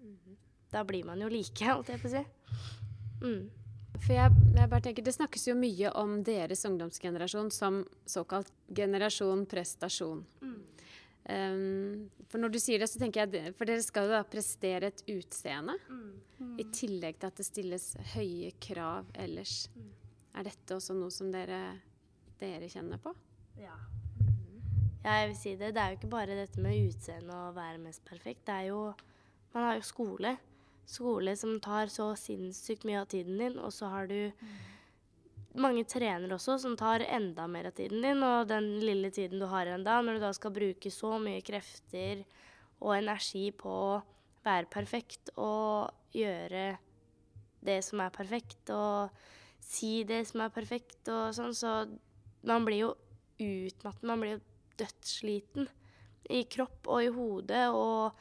[0.02, 0.34] mm
[0.74, 2.24] da blir man jo like, holdt jeg på å si.
[3.22, 3.44] Mm.
[3.94, 9.46] For jeg, jeg, bare tenker, Det snakkes jo mye om deres ungdomsgenerasjon som såkalt generasjon
[9.48, 10.24] prestasjon.
[10.42, 10.58] Mm.
[11.24, 14.90] Um, for når du sier det, så tenker jeg For dere skal jo da prestere
[14.92, 15.76] et utseende.
[15.88, 16.56] Mm.
[16.60, 19.70] I tillegg til at det stilles høye krav ellers.
[19.72, 19.92] Mm.
[20.34, 21.60] Er dette også noe som dere,
[22.40, 23.14] dere kjenner på?
[23.56, 23.76] Ja.
[25.04, 25.14] ja.
[25.22, 25.72] jeg vil si det.
[25.76, 28.44] Det er jo ikke bare dette med utseende og være mest perfekt.
[28.48, 28.92] Det er jo
[29.54, 30.36] Man har jo skole.
[30.90, 34.54] Skole som tar så sinnssykt mye av tiden din, og så har du mm.
[35.60, 39.46] Mange trenere også som tar enda mer av tiden din, og den lille tiden du
[39.50, 42.24] har igjen da, når du da skal bruke så mye krefter
[42.80, 44.02] og energi på å
[44.44, 46.74] være perfekt og gjøre
[47.64, 49.14] det som er perfekt, og
[49.64, 51.84] si det som er perfekt og sånn, så
[52.44, 52.90] man blir jo
[53.40, 54.04] utmattet.
[54.04, 54.42] Man blir jo
[54.82, 55.70] dødssliten
[56.34, 58.12] i kropp og i hodet, og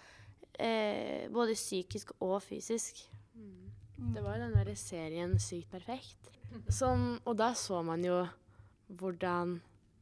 [0.60, 3.04] eh, både psykisk og fysisk.
[3.36, 4.13] Mm.
[4.15, 6.32] Det var jo den derre serien Sykt perfekt.
[6.70, 8.24] Sånn, og da så man jo
[9.00, 9.58] hvordan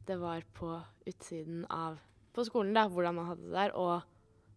[0.06, 0.74] det var på
[1.08, 2.00] utsiden av
[2.32, 3.74] på skolen, da, hvordan man hadde det der.
[3.76, 4.00] Og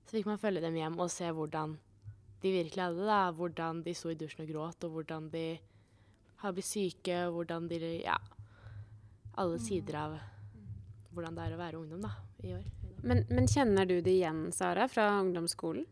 [0.07, 1.75] så fikk man følge dem hjem og se hvordan
[2.43, 3.09] de virkelig hadde det.
[3.09, 5.45] da, Hvordan de sto i dusjen og gråt, og hvordan de
[6.43, 8.17] har blitt syke, hvordan de Ja.
[9.37, 10.13] Alle sider av
[11.11, 12.11] hvordan det er å være ungdom da,
[12.43, 12.63] i år.
[13.03, 15.83] Men, men kjenner du det igjen, Sara, fra ungdomsskolen?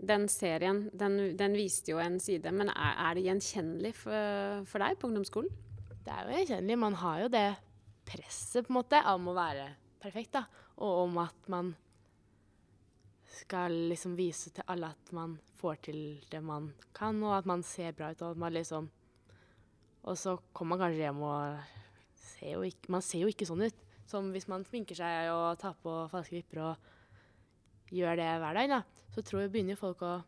[0.00, 4.80] Den serien, den, den viste jo en side, men er, er det gjenkjennelig for, for
[4.80, 5.52] deg på ungdomsskolen?
[6.00, 6.78] Det er jo gjenkjennelig.
[6.80, 7.48] Man har jo det
[8.08, 9.66] presset på en måte om å være
[10.00, 10.46] perfekt, da.
[10.80, 11.74] Og om at man
[13.30, 16.00] skal liksom vise til alle at man får til
[16.32, 18.90] det man kan, og at man ser bra ut, og liksom
[20.02, 21.58] Og så kommer man kanskje hjem og
[22.16, 23.82] ser ikke Man ser jo ikke sånn ut.
[24.06, 26.76] Som hvis man sminker seg og tar på falske vipper og
[27.94, 30.20] gjør det hver dag, da, så tror jeg begynner folk å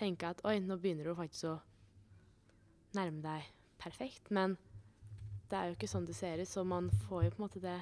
[0.00, 1.56] tenke at oi, nå begynner du faktisk å
[2.96, 3.48] nærme deg
[3.80, 4.30] perfekt.
[4.34, 4.56] Men
[5.50, 7.62] det er jo ikke sånn det ser ut, så man får jo på en måte
[7.64, 7.78] det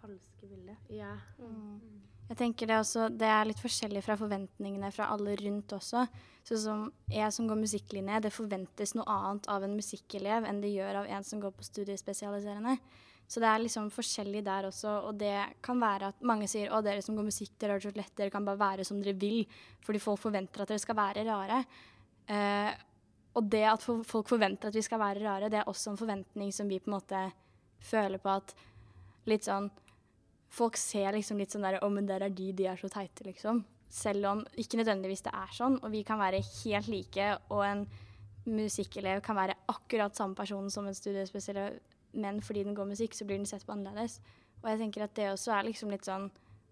[0.00, 0.78] falske bildet.
[0.94, 1.16] Ja.
[1.38, 2.00] Mm.
[2.30, 6.04] Jeg tenker det, også, det er litt forskjellig fra forventningene fra alle rundt også.
[6.46, 10.70] Så som jeg som går musikklinje, det forventes noe annet av en musikkelev enn det
[10.70, 12.76] gjør av en som går på studiespesialiserende.
[13.30, 16.80] Så det er liksom forskjellig der også, og det kan være at mange sier å
[16.82, 19.14] dere som går musikk, dere har det så lett, dere kan bare være som dere
[19.20, 19.44] vil,
[19.86, 21.60] fordi folk forventer at dere skal være rare.
[22.26, 22.72] Uh,
[23.38, 26.50] og det at folk forventer at vi skal være rare, det er også en forventning
[26.54, 27.22] som vi på en måte
[27.86, 28.56] føler på at
[29.30, 29.70] litt sånn
[30.50, 33.22] Folk ser liksom litt sånn der Å, men der er de, de er så teite,
[33.22, 33.60] liksom.
[33.86, 37.84] Selv om ikke nødvendigvis det er sånn, og vi kan være helt like, og en
[38.50, 41.78] musikkelev kan være akkurat samme person som en studiespesiell,
[42.12, 44.20] men fordi den går musikk, så blir den sett på annerledes.
[44.60, 46.30] Og jeg tenker at det også er liksom litt sånn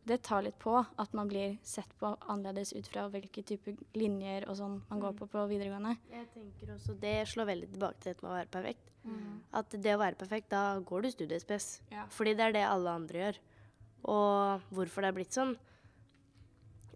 [0.09, 4.47] det tar litt på at man blir sett på annerledes ut fra hvilke typer linjer
[4.49, 5.99] og sånn man går på på videregående.
[6.13, 8.93] Jeg tenker også Det slår veldig tilbake til dette med å være perfekt.
[9.05, 9.35] Mm.
[9.61, 11.67] At det å være perfekt, da går du studiespes.
[11.93, 12.07] Ja.
[12.15, 13.41] Fordi det er det alle andre gjør.
[14.09, 15.57] Og hvorfor det er blitt sånn,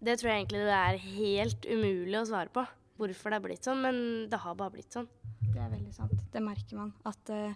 [0.02, 2.64] det tror jeg egentlig det er helt umulig å svare på.
[3.02, 4.00] Hvorfor det er blitt sånn, men
[4.30, 5.08] det har bare blitt sånn.
[5.42, 6.16] Det er veldig sant.
[6.32, 6.92] Det merker man.
[7.08, 7.52] At uh,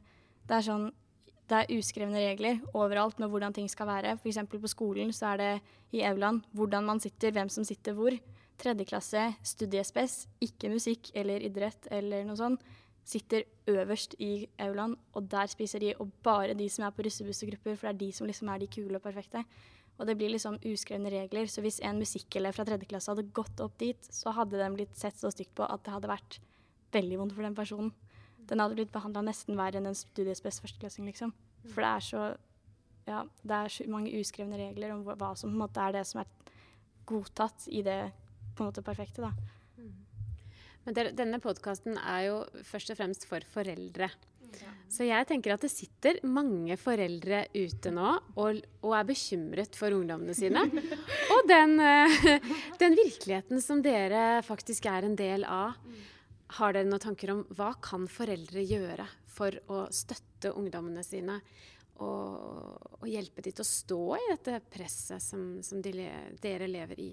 [0.46, 0.86] det er sånn
[1.46, 4.16] det er uskrevne regler overalt med hvordan ting skal være.
[4.18, 4.40] F.eks.
[4.50, 5.52] på skolen så er det
[5.94, 8.16] i aulaen hvordan man sitter, hvem som sitter hvor.
[8.58, 12.64] Tredje klasse, studiespes, ikke musikk eller idrett eller noe sånt,
[13.06, 17.76] sitter øverst i aulaen, og der spiser de, og bare de som er på russebussegrupper,
[17.76, 19.44] for det er de som liksom er de kule og perfekte.
[20.00, 23.62] Og det blir liksom uskrevne regler, så hvis en musikkelev fra tredje klasse hadde gått
[23.62, 26.40] opp dit, så hadde de blitt sett så stygt på at det hadde vært
[26.96, 27.94] veldig vondt for den personen
[28.50, 31.32] den hadde blitt behandla nesten verre enn en studiespes førsteklassing, liksom.
[31.72, 32.26] For det er så
[33.06, 36.06] ja, det er så mange uskrevne regler om hva som på en måte er det
[36.08, 36.30] som er
[37.06, 38.00] godtatt i det
[38.56, 39.32] på en måte perfekte, da.
[40.86, 44.08] Men der, denne podkasten er jo først og fremst for foreldre.
[44.88, 49.92] Så jeg tenker at det sitter mange foreldre ute nå og, og er bekymret for
[49.92, 50.62] ungdommene sine.
[51.34, 52.28] og den, uh,
[52.82, 55.74] den, virkeligheten som dere faktisk er en del av.
[56.54, 61.40] Har dere noen tanker om hva kan foreldre gjøre for å støtte ungdommene sine
[61.96, 65.92] og, og hjelpe dem til å stå i dette presset som, som de,
[66.42, 67.10] dere lever i?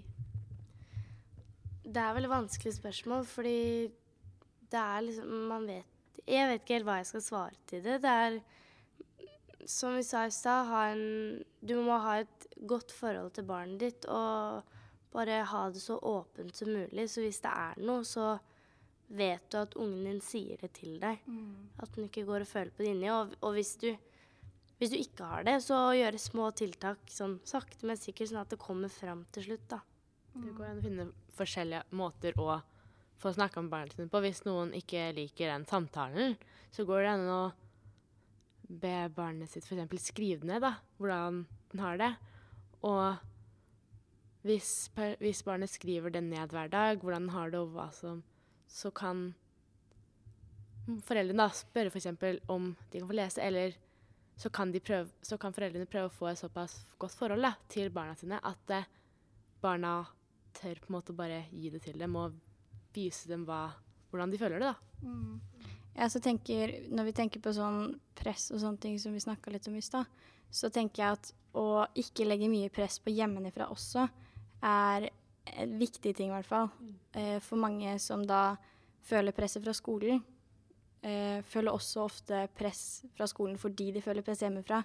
[1.84, 3.58] Det er veldig vanskelig spørsmål, fordi
[4.72, 8.00] det er liksom Man vet Jeg vet ikke helt hva jeg skal svare til det.
[8.04, 8.38] Det er
[9.70, 10.72] som vi sa i stad,
[11.62, 14.64] du må ha et godt forhold til barnet ditt og
[15.14, 17.06] bare ha det så åpent som mulig.
[17.10, 18.34] Så hvis det er noe, så
[19.08, 21.22] vet du at ungen din sier det til deg.
[21.28, 21.70] Mm.
[21.84, 23.10] At den ikke går og føler på det inni.
[23.14, 23.90] Og, og hvis, du,
[24.80, 28.54] hvis, du, ikke har det, så gjøre små tiltak sånn sakte, men sikkert, sånn at
[28.54, 29.68] det kommer fram til slutt.
[29.76, 29.82] da.
[30.34, 30.46] Mm.
[30.46, 32.62] Det går an å finne forskjellige måter å
[33.22, 34.24] få snakka med barna sine på.
[34.24, 36.38] Hvis noen ikke liker den samtalen,
[36.74, 37.44] så går det an å
[38.74, 40.10] be barnet sitt f.eks.
[40.10, 42.12] skrive ned da, hvordan den har det.
[42.84, 43.22] Og
[44.44, 44.90] hvis,
[45.22, 48.24] hvis barnet skriver det ned hver dag, hvordan den har det, og hva som
[48.74, 49.28] så kan
[51.06, 52.10] foreldrene da spørre f.eks.
[52.52, 53.76] om de kan få lese, eller
[54.36, 57.92] så kan, prøve, så kan, foreldrene prøve å få et såpass godt forhold da, til
[57.94, 58.90] barna sine at eh,
[59.62, 60.00] barna
[60.58, 62.34] tør på en måte bare gi det til dem og
[62.94, 63.68] vise dem hva,
[64.10, 64.74] hvordan de føler det.
[64.74, 65.06] da.
[65.06, 65.40] Mm.
[65.94, 69.54] Ja, så tenker, Når vi tenker på sånn press og sånne ting som vi snakka
[69.54, 70.10] litt om i stad,
[70.50, 74.08] så tenker jeg at å ikke legge mye press på hjemmefra også
[74.66, 75.12] er
[75.46, 76.70] en viktig ting, i hvert fall.
[77.12, 78.56] Eh, for mange som da
[79.04, 80.22] føler presset fra skolen,
[81.02, 84.84] eh, føler også ofte press fra skolen fordi de føler press hjemmefra.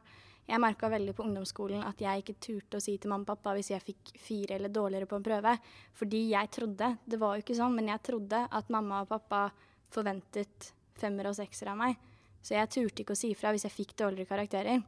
[0.48, 3.52] Jeg merka veldig på ungdomsskolen at jeg ikke turte å si til mamma og pappa
[3.52, 5.58] hvis jeg fikk fire eller dårligere på en prøve.
[5.92, 9.50] Fordi jeg trodde, det var jo ikke sånn, men jeg trodde at mamma og pappa
[9.92, 11.98] forventet femmer og sekser av meg.
[12.40, 14.80] Så jeg turte ikke å si fra hvis jeg fikk dårligere karakterer.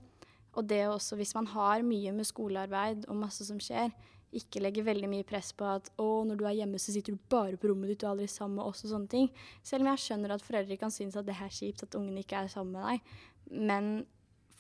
[0.57, 3.93] Og det også hvis man har mye med skolearbeid og masse som skjer,
[4.37, 7.25] ikke legge veldig mye press på at å, når du er hjemme, så sitter du
[7.33, 9.31] bare på rommet ditt du er aldri sammen med oss og sånne ting.
[9.67, 12.45] Selv om jeg skjønner at foreldre kan synes at det er kjipt at ungen ikke
[12.45, 13.17] er sammen med deg.
[13.51, 13.91] Men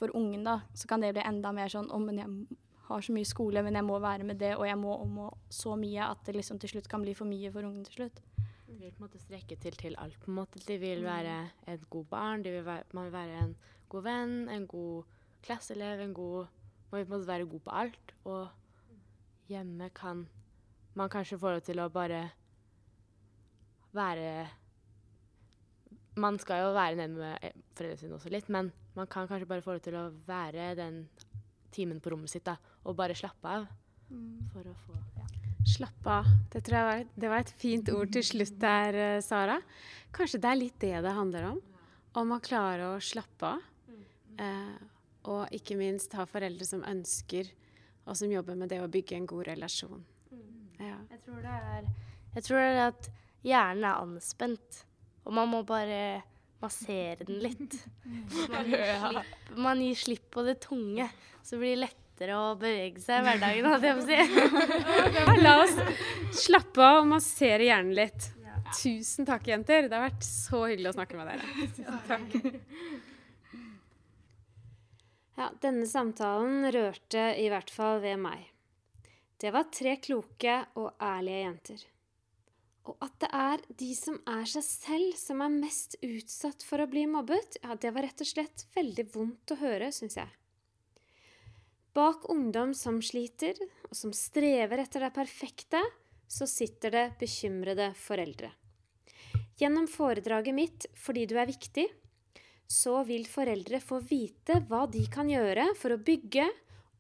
[0.01, 3.15] for ungen, da, så kan det bli enda mer sånn å, men jeg har så
[3.15, 6.25] mye skole, men jeg må være med det, og jeg må, og så mye at
[6.27, 8.23] det liksom til slutt kan bli for mye for ungen til slutt.
[8.71, 10.19] De vil på en måte strekke til til alt.
[10.19, 10.63] på en måte.
[10.67, 13.57] De vil være et god barn, vil være, man vil være en
[13.89, 15.05] god venn, en god
[15.43, 16.47] klasseelev, en god
[16.91, 18.13] Man vil på en måte være god på alt.
[18.25, 18.49] Og
[19.51, 20.25] hjemme kan
[20.99, 22.25] man kanskje få lov til å bare
[23.95, 24.49] være
[26.21, 29.49] Man skal jo være nede med eh, foreldrene sine også litt, men man kan kanskje
[29.49, 31.05] bare få lov til å være den
[31.73, 33.69] timen på rommet sitt da, og bare slappe av.
[34.51, 35.29] For å få ja.
[35.71, 36.29] Slappe av.
[36.51, 39.61] Det, tror jeg var, det var et fint ord til slutt der, eh, Sara.
[40.13, 41.63] Kanskje det er litt det det handler om?
[42.21, 43.65] Om å klare å slappe av.
[44.41, 44.77] Eh,
[45.31, 47.49] og ikke minst ha foreldre som ønsker,
[48.07, 50.03] og som jobber med det å bygge en god relasjon.
[50.81, 50.97] Ja.
[51.13, 51.89] Jeg tror det er,
[52.37, 53.09] jeg tror det er at
[53.47, 54.83] hjernen er anspent,
[55.27, 56.23] og man må bare
[56.61, 57.77] massere den litt.
[58.51, 61.09] Man gir slipp, man gir slipp på det tunge,
[61.45, 65.41] så blir det lettere å bevege seg i hverdagen, hadde jeg på å si.
[65.45, 65.77] La oss
[66.45, 68.33] slappe av og massere hjernen litt.
[68.77, 69.89] Tusen takk, jenter.
[69.89, 71.55] Det har vært så hyggelig å snakke med dere.
[71.75, 72.37] Tusen Takk.
[75.41, 78.43] Ja, denne samtalen rørte i hvert fall ved meg.
[79.41, 81.85] Det var tre kloke og ærlige jenter.
[82.91, 86.89] Og at det er de som er seg selv, som er mest utsatt for å
[86.93, 90.29] bli mobbet, ja, det var rett og slett veldig vondt å høre, syns jeg.
[91.97, 93.57] Bak ungdom som sliter,
[93.89, 95.81] og som strever etter det perfekte,
[96.29, 98.53] så sitter det bekymrede foreldre.
[99.61, 101.89] Gjennom foredraget mitt Fordi du er viktig,
[102.71, 106.47] så vil foreldre få vite hva de kan gjøre for å bygge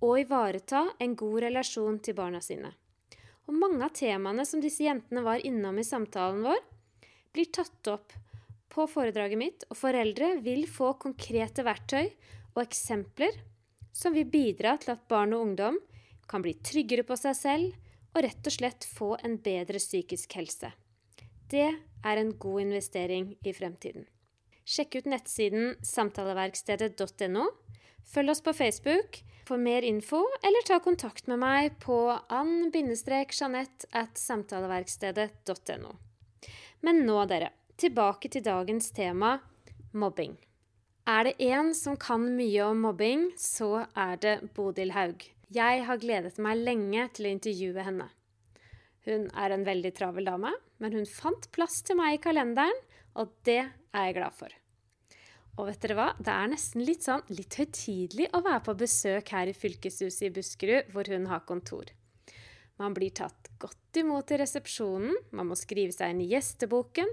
[0.02, 2.72] og ivareta en god relasjon til barna sine.
[3.46, 6.58] Og mange av temaene som disse jentene var innom i samtalen vår,
[7.30, 8.16] blir tatt opp
[8.70, 12.10] på foredraget mitt, og foreldre vil få konkrete verktøy
[12.54, 13.38] og eksempler
[13.94, 15.78] som vil bidra til at barn og ungdom
[16.30, 20.70] kan bli tryggere på seg selv og rett og slett få en bedre psykisk helse.
[21.50, 24.06] Det er en god investering i fremtiden.
[24.70, 27.48] Sjekk ut nettsiden samtaleverkstedet.no.
[28.06, 31.96] Følg oss på Facebook for mer info, eller ta kontakt med meg på
[32.30, 35.90] ann-jeanette at samtaleverkstedet.no.
[36.86, 37.50] Men nå, dere,
[37.82, 39.40] tilbake til dagens tema
[39.90, 40.38] mobbing.
[41.10, 45.26] Er det én som kan mye om mobbing, så er det Bodil Haug.
[45.50, 48.06] Jeg har gledet meg lenge til å intervjue henne.
[49.08, 52.84] Hun er en veldig travel dame, men hun fant plass til meg i kalenderen,
[53.18, 54.59] og det er jeg glad for.
[55.58, 56.08] Og vet dere hva?
[56.18, 60.34] Det er nesten litt sånn litt høytidelig å være på besøk her i fylkeshuset i
[60.34, 61.90] Buskerud, hvor hun har kontor.
[62.80, 67.10] Man blir tatt godt imot i resepsjonen, man må skrive seg inn i gjesteboken,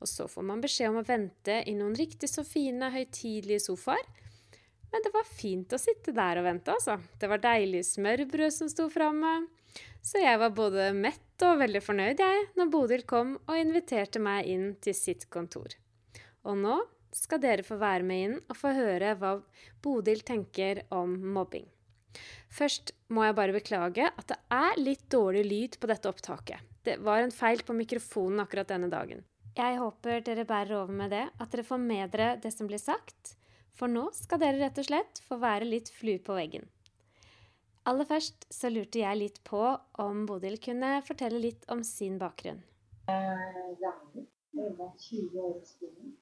[0.00, 4.06] og så får man beskjed om å vente i noen riktig så fine, høytidelige sofaer.
[4.90, 6.96] Men det var fint å sitte der og vente, altså.
[7.20, 9.34] Det var deilig smørbrød som sto framme.
[10.02, 14.48] Så jeg var både mett og veldig fornøyd, jeg, når Bodil kom og inviterte meg
[14.50, 15.76] inn til sitt kontor.
[16.48, 16.78] Og nå
[17.16, 19.36] skal dere få være med inn og få høre hva
[19.82, 21.66] Bodil tenker om mobbing.
[22.50, 26.62] Først må jeg bare beklage at det er litt dårlig lyd på dette opptaket.
[26.82, 29.22] Det var en feil på mikrofonen akkurat denne dagen.
[29.56, 32.80] Jeg håper dere bærer over med det, at dere får med dere det som blir
[32.80, 33.34] sagt.
[33.76, 36.66] For nå skal dere rett og slett få være litt flue på veggen.
[37.88, 39.60] Aller først så lurte jeg litt på
[40.04, 42.60] om Bodil kunne fortelle litt om sin bakgrunn.
[43.08, 43.94] Eh, ja,
[44.54, 46.12] jeg var 20 år i skolen.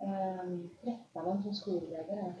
[0.00, 2.22] 13 av dem som skoleleder.
[2.22, 2.32] har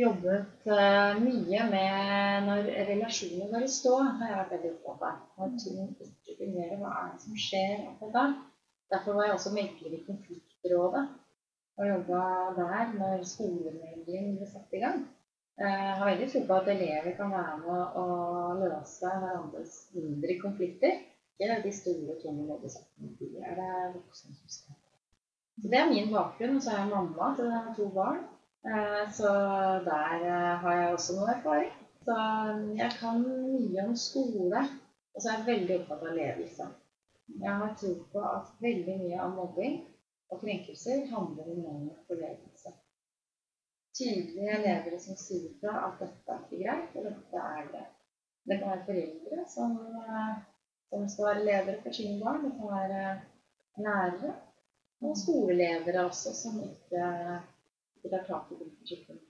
[0.00, 5.18] Jobbet uh, mye med når relasjoner går i stå, har jeg vært veldig opptatt av.
[5.36, 8.22] Når ting ikke fungerer, hva er det som skjer akkurat da?
[8.94, 11.04] Derfor var jeg også megler i konfliktrådet
[11.76, 12.22] og jobba
[12.56, 15.04] der når skolemegling ble satt i gang.
[15.60, 18.06] Eh, jeg har veldig tro på at elever kan være med å
[18.60, 21.00] løse hverandres mindre konflikter.
[21.36, 23.12] Ikke de store, tunge mobbesakene.
[23.20, 24.81] De er voksne som skal
[25.60, 26.56] så Det er min bakgrunn.
[26.56, 28.22] Og så er jeg mamma til to barn.
[28.66, 29.28] Eh, så
[29.88, 31.72] der eh, har jeg også noe erfaring.
[32.04, 32.16] Så
[32.76, 34.62] jeg kan mye om skole.
[35.14, 36.68] Og så er jeg veldig opptatt av ledelse.
[37.40, 39.80] Jeg har tro på at veldig mye av mobbing
[40.32, 42.72] og krenkelser handler om mangel på ledelse.
[43.98, 47.84] Tydelige ledere som sier fra at dette er ikke greit, og dette er det.
[48.48, 50.32] Det kan være foreldre som, eh,
[50.90, 52.44] som skal være ledere for sine barn.
[52.44, 53.02] Det kan være
[53.86, 54.32] lærere.
[55.02, 57.06] Og skoleledere også, som ikke,
[57.98, 59.22] ikke tar tak i på skikkelig.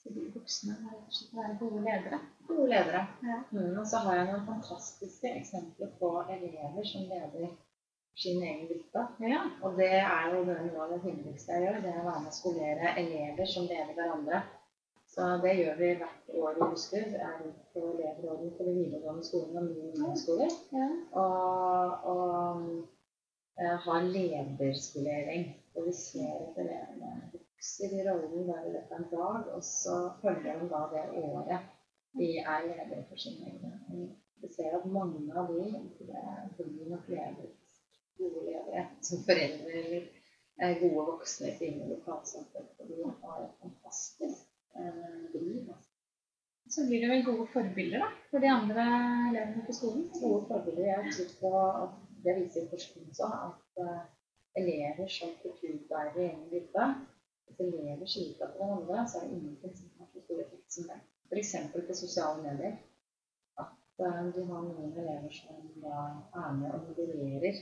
[0.00, 2.18] Så de voksne må rett og slett være gode ledere.
[2.48, 3.00] Gode ledere.
[3.30, 3.40] Ja.
[3.50, 7.50] Mm, og så har jeg noen fantastiske eksempler på elever som leder
[8.22, 9.02] sin egen gruppe.
[9.32, 9.42] Ja.
[9.60, 11.82] Og det er jo noe av det hyggeligste jeg gjør.
[11.84, 14.40] Det er å være med å skolere elever som leder hverandre.
[15.10, 17.14] Så det gjør vi hvert år i Buskerud.
[17.18, 20.58] Jeg er på elevråden for de videregående skolene og mye ungdomsskoler.
[20.80, 20.88] Ja.
[21.24, 22.66] Og, og
[23.60, 25.50] har lederskolering.
[25.74, 29.52] Og vi ser at elevene vokser i rollen bare i løpet av en dag.
[29.56, 31.68] Og så følger de da det året
[32.18, 34.08] de er ledere for sine egne.
[34.42, 35.60] Vi ser at mange av de
[36.56, 37.52] blir nok ledet,
[38.18, 40.08] gode ledere som foreldre eller
[40.62, 42.72] eh, gode voksne i sine lokalsamfunn.
[42.78, 44.42] Og de har et fantastisk
[44.76, 45.68] eh, driv.
[45.68, 45.90] altså.
[46.70, 48.84] Så blir det vel gode forbilder da, for de andre
[49.30, 50.04] elevene på skolen.
[50.20, 50.86] gode forbilder.
[50.90, 51.52] Jeg tror på
[51.84, 54.02] at det viser forskning også, at eh,
[54.60, 56.84] elever som kulturbærere i egen gruppe
[57.46, 60.84] Hvis elever skiller fra hverandre, så er det ingenting som har så stor effekt som
[60.90, 60.98] det.
[61.30, 61.54] F.eks.
[61.88, 62.76] på sosiale medier.
[63.62, 65.96] At eh, du har noen elever som da
[66.42, 67.56] er med og modererer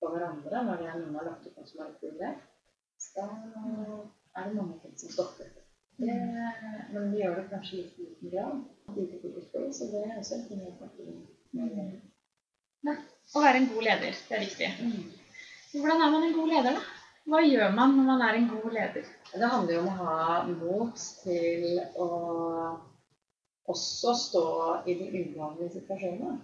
[0.00, 1.80] på hverandre når det er noen har lagt ut noe som
[2.28, 2.34] er.
[3.04, 3.28] Så da
[4.36, 5.48] er det mange ting som stopper.
[5.96, 6.14] Det,
[6.92, 8.62] men vi gjør det kanskje litt i liten grad.
[8.96, 10.90] Lite så det er også en ting jeg kan
[13.32, 14.68] Å være en god leder, det er viktig.
[14.84, 15.04] Mm.
[15.74, 16.82] Hvordan er man en god leder, da?
[17.24, 19.06] Hva gjør man når man er en god leder?
[19.32, 20.16] Det handler jo om å ha
[20.50, 21.64] mot til
[22.04, 22.08] å
[23.72, 24.44] også stå
[24.84, 26.36] i de uvanlige situasjonene.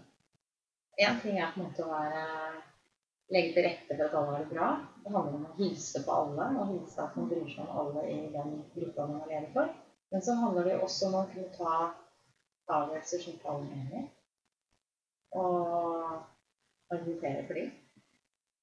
[1.04, 2.24] Én ting er på en måte å være
[3.30, 4.70] legge til rette for at alle har det bra.
[5.04, 8.06] Det handler om å hilse på alle, og hilse at man bryr seg om alle
[8.10, 9.70] i den gruppa man lever for.
[10.10, 11.74] Men så handler det også om å kunne ta
[12.70, 14.08] avgjørelser som faller mener.
[15.38, 16.39] og
[16.90, 17.70] argumentere for dem.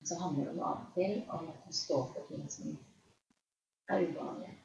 [0.06, 2.78] Så handler det om av og til om at man står for ting som
[3.90, 4.58] er uvanlige.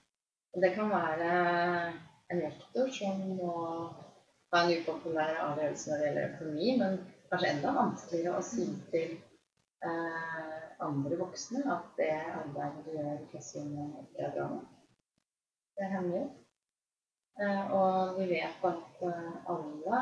[0.53, 1.31] Og det kan være
[2.33, 3.55] en rektor som må
[4.53, 6.99] ta en upopulær avgjørelse når det gjelder økonomi, men
[7.31, 9.17] kanskje enda vanskeligere å si til
[9.87, 14.71] eh, andre voksne at det arbeidet du gjør i klasserommet, ikke er bra nok.
[15.79, 16.31] Det hender jo.
[17.41, 20.01] Uh, og vi vet at uh, alle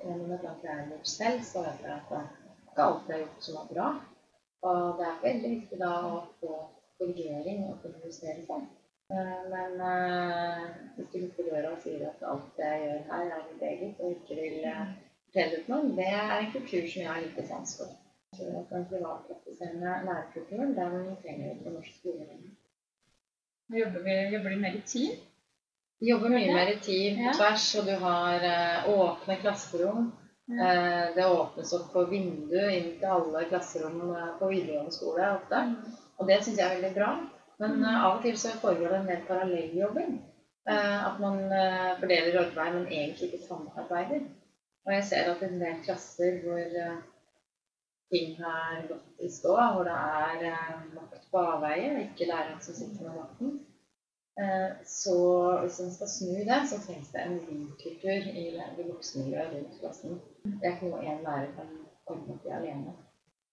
[0.00, 2.14] gjennom et langt lærerliv selv, så vet vi at
[2.70, 3.88] ikke jeg har gjort som er bra.
[4.68, 6.58] Og det er veldig viktig da å få
[7.00, 8.66] korrigering og kunne justere seg.
[9.10, 13.46] Eh, Men eh, hvis du lukker døra og sier at alt jeg gjør her, er
[13.48, 14.92] mitt eget, og ikke vil eh,
[15.26, 17.96] fortelle det til noen, det er en kultur som jeg har lite sans for.
[18.30, 22.28] At Den privatpraktiserende lærerkulturen, den trenger vi på norsk skole.
[22.28, 22.54] lenger.
[23.80, 25.18] Jobber, vi, jobber de mer i team?
[26.00, 28.46] Vi jobber mye mer i team på tvers, og du har
[28.94, 30.12] åpne klasserom.
[30.50, 35.62] Eh, det åpnes opp for vindu inn til alle klasserom eh, på videregående skole ofte.
[36.18, 37.12] Og det syns jeg er veldig bra.
[37.62, 40.18] Men eh, av og til så foregår det en del parallelljobbing.
[40.70, 41.40] Eh, at man
[42.02, 44.26] fordeler arbeid, men egentlig ikke samarbeider.
[44.86, 46.78] Og jeg ser at i en del klasser hvor
[48.10, 53.06] ting har gått i stå, hvor det er makt på avveie, ikke læreren som sitter
[53.06, 53.52] med makten,
[54.42, 55.16] eh, så
[55.62, 58.46] hvis man skal snu det, så trengs det en vi-kultur i
[58.88, 60.20] voksenmiljøet rundt klassen.
[60.44, 61.70] Det er ikke noe én lærer kan
[62.06, 62.94] ordne opp i alene.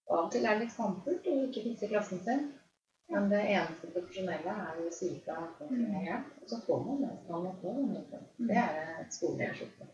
[0.07, 2.47] Og av og til er det litt skamfullt å ikke fikse klassen sin.
[3.11, 7.03] Men det eneste profesjonelle er jo å si fra at helt, og så får man
[7.03, 7.75] det man må få.
[8.49, 9.93] Det er et oppgave.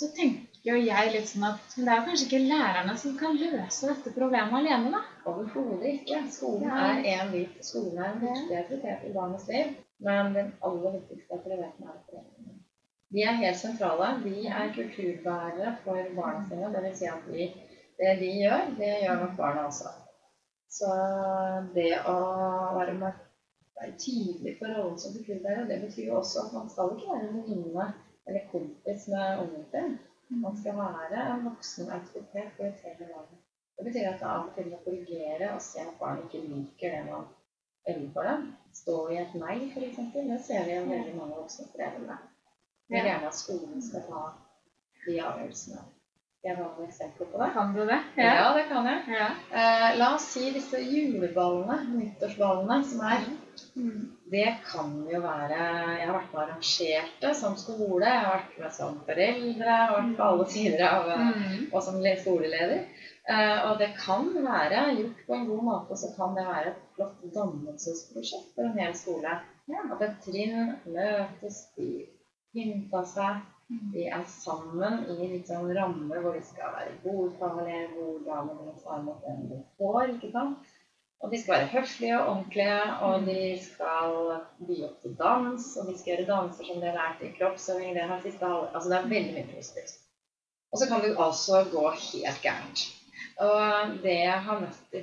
[0.00, 4.12] Så tenker jeg litt sånn at det er kanskje ikke lærerne som kan løse dette
[4.14, 5.00] problemet alene, da.
[5.32, 6.20] Overhodet ikke.
[6.30, 7.58] Skolen er en bit.
[7.66, 9.74] Skolen er en viktig aktivitet i barnets liv.
[10.06, 12.39] Men den aller viktigste aktiviteten er foreldrene.
[13.14, 14.08] De er helt sentrale.
[14.24, 16.68] De er kulturbærere for barna sine.
[16.74, 17.48] Det vil si at de,
[17.98, 19.90] det de gjør, det gjør nok barna også.
[20.70, 20.90] Så
[21.74, 22.14] det å
[22.76, 23.18] være, med,
[23.80, 27.26] være tydelig på rollen som kulturbærer, det betyr jo også at man skal ikke være
[27.26, 27.88] en venninne
[28.30, 29.98] eller kompis med ungen sin.
[30.46, 33.44] Man skal være en voksen autoritet for et hele barnet.
[33.76, 36.94] Det betyr at det av og til må korrigere og se at barn ikke liker
[36.94, 37.26] det man
[37.90, 38.50] ønsker for dem.
[38.82, 40.02] Stå i et nei, f.eks.
[40.14, 42.20] Det ser vi jo veldig mange voksne foreldre
[42.90, 44.26] vil gjerne at skolen skal ta
[45.06, 45.86] de avgjørelsene.
[46.40, 47.46] Jeg har noen eksempler på det.
[47.52, 47.98] Kan du det?
[48.16, 49.00] Ja, det kan jeg.
[49.12, 49.26] ja.
[49.52, 53.26] Eh, la oss si disse juleballene, nyttårsballene, som er
[54.30, 55.58] Det kan jo være
[55.98, 59.66] Jeg har vært med og arrangert det som skole, jeg har vært med som foreldre,
[59.66, 61.66] jeg har vært på alle sider av Mm.
[61.74, 62.86] og som skoleleder.
[63.28, 66.80] Eh, og det kan være gjort på en god måte, så kan det være et
[66.96, 69.36] flott dannelsesprosjekt for en hel skole.
[69.92, 72.06] At et trinn møtes, de
[72.54, 73.40] pynter seg,
[73.94, 78.74] de er sammen i en sånn rammer hvor de skal være bordfamilier, hvor damer de
[78.82, 80.76] ta imot den de får, ikke sant.
[81.20, 82.76] Og de skal være høflige og ordentlige,
[83.06, 84.14] og de skal
[84.66, 85.66] by opp til dans.
[85.76, 87.92] Og de skal gjøre danser som de har lært i kroppsøving.
[87.94, 88.70] Det, har siste halv...
[88.72, 89.98] altså, det er veldig mye positivt.
[90.72, 92.86] Og så kan det altså gå helt gærent.
[93.44, 94.96] Og det jeg har møtt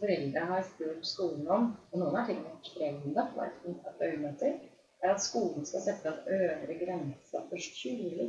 [0.00, 4.48] foreldre har spurt skolen om, og noen har til og med krevd det, på et
[4.48, 4.56] er
[5.04, 8.28] er at skolen skal sette en øvre grense for kjoler.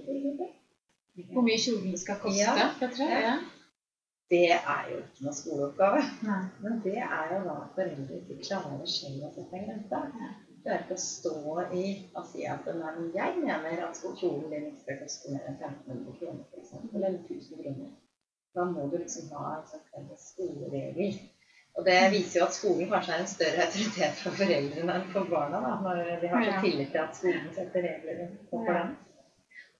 [1.33, 2.41] Hvor mye kjolen skal koste?
[2.41, 3.35] Ja, jeg tror ja.
[4.33, 6.01] Det er jo ikke noe skoleoppgave.
[6.25, 6.41] Nei.
[6.63, 9.99] Men det er jo da at foreldre ikke klarer selv å sette en grense.
[10.63, 11.35] Klarer ikke å stå
[11.77, 11.83] i
[12.17, 16.17] og si at nei, jeg mener at kjolen din ikke skal koste mer enn 1500
[16.17, 16.73] kroner, f.eks.
[16.89, 17.93] Eller 1000 kroner.
[18.55, 21.19] Da må du liksom ha en sånn skoleregel.
[21.75, 25.27] Og det viser jo at skolen kanskje er en større autoritet for foreldrene enn for
[25.31, 28.21] barna, da, når de har så tillit til at skolen setter regler
[28.51, 28.93] for dem.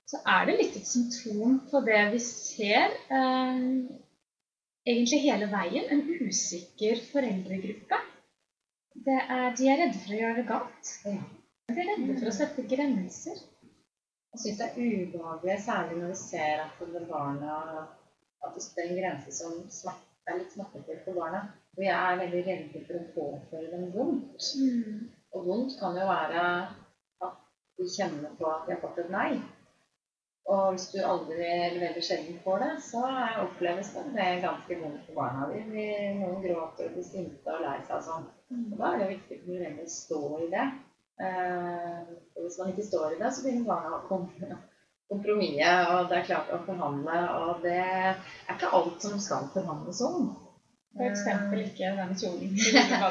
[0.05, 2.91] Så er det litt et symptom på det vi ser.
[3.19, 3.63] Eh,
[4.85, 8.01] egentlig hele veien en usikker foreldregruppe.
[9.05, 10.93] Er, de er redde for å gjøre det galt.
[11.05, 13.41] De er redde for å sette grenser.
[14.35, 17.59] Jeg syns det er ubehagelig, særlig når vi ser at barna
[18.45, 19.53] at det er en grense som
[20.27, 21.45] er litt smertefull for barna.
[21.76, 24.49] Vi er veldig redde for å påføre dem vondt.
[24.61, 25.11] Mm.
[25.36, 26.45] Og vondt kan jo være
[27.26, 27.38] at
[27.78, 29.30] de kjenner på at de har fått et nei.
[30.45, 33.01] Og hvis du aldri eller veldig sjelden får det, så
[33.41, 35.47] oppleves det ganske vondt for barna.
[35.51, 35.86] dine.
[36.19, 38.28] noen gråter og blir sinte og lei seg og sånn.
[38.53, 38.67] Mm.
[38.69, 40.67] Og da er det viktig for foreldre å stå i det.
[41.26, 44.05] Eh, og hvis man ikke står i det, så begynner barna å
[45.09, 47.19] kompromisse, og det er klart å forhandle.
[47.41, 48.21] Og det er
[48.53, 50.30] ikke alt som skal forhandles om.
[50.95, 51.23] F.eks.
[51.59, 52.51] ikke den kjolen.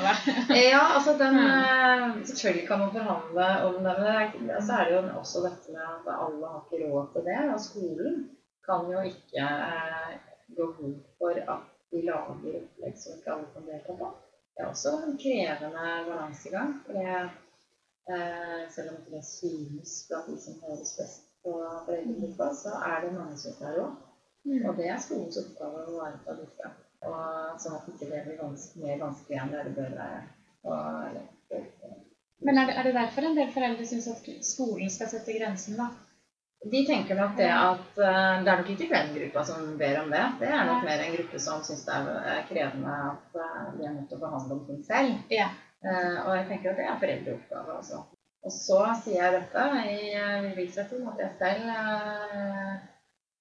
[0.72, 5.18] ja, altså den eh, Selvfølgelig kan man forhandle om det, men så er det jo
[5.20, 7.40] også dette med at alle har ikke råd til det.
[7.54, 8.14] Og skolen
[8.68, 10.14] kan jo ikke eh,
[10.56, 14.08] gå god for at de lager opplegg som ikke alle kan delta på.
[14.54, 16.72] Det er også en krevende balansegang.
[16.86, 17.18] For det,
[18.14, 21.52] eh, selv om det synes blant de som høres best på
[21.84, 23.94] foreldregruppa, så er det mange som ikke har råd.
[24.48, 24.64] Mm.
[24.68, 26.72] Og det er skolens oppgave å ivareta dette.
[27.04, 30.22] Og sånn at ikke det blir ganske, mer vanskelig enn det bør være.
[30.64, 31.18] Og,
[32.44, 35.76] Men er det, er det, derfor en del foreldre syns at skolen skal sette grensen,
[35.80, 35.90] da?
[36.64, 40.08] De tenker nok det at uh, Det er nok ikke den gruppa som ber om
[40.14, 40.22] det.
[40.40, 41.98] Det er nok mer en gruppe som syns det
[42.32, 45.18] er krevende at uh, de er nødt til å behandle om ting selv.
[45.32, 45.50] Ja.
[45.84, 48.00] Uh, og jeg tenker at det er foreldreoppgave, altså.
[48.44, 52.92] Og så sier jeg dette i uh, bevisretten at jeg selv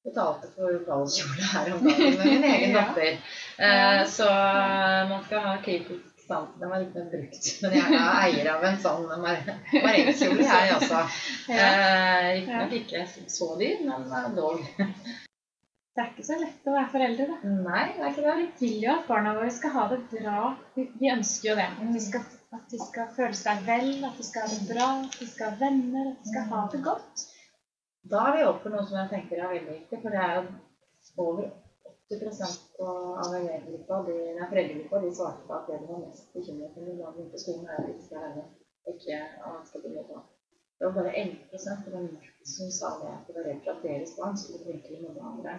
[0.03, 3.19] betalte for ballkjole her om dagen med min egen datter.
[3.57, 4.29] Eh, så
[5.09, 6.49] man skal ha kritisk sans.
[6.59, 11.03] Den var ikke brukt, men jeg er eier av en sånn marengkjole, jeg også.
[11.51, 13.05] Eh, Riktignok ikke
[13.37, 14.63] så dyr, men dog.
[15.93, 17.49] Det er ikke så lett å være foreldre, da.
[17.67, 18.37] Nei, det er ikke det.
[18.39, 20.47] Vi vil jo at barna våre skal ha det bra.
[20.73, 21.67] Vi, vi ønsker jo det.
[21.69, 22.23] At de, skal,
[22.57, 25.51] at de, skal, føle seg vel, at de skal ha det bra, at de skal
[25.51, 27.27] ha venner, at de skal ha det godt.
[28.11, 30.33] Da er vi oppe på noe som jeg tenker er veldig viktig, for det er
[30.35, 31.45] jo over
[32.11, 32.41] 80
[32.83, 36.89] av elevgruppa, de, nei, foreldregruppa, de svarte på at det de var mest bekymret for
[36.89, 38.45] da de begynte skolen, er at de skal være
[38.91, 39.19] ikke
[39.65, 40.23] skal begynne på.
[40.79, 41.37] Det var bare 11
[41.71, 42.07] av dem
[42.43, 45.53] som sa det at de var redd for at deres barn skulle virkelig mobbe andre.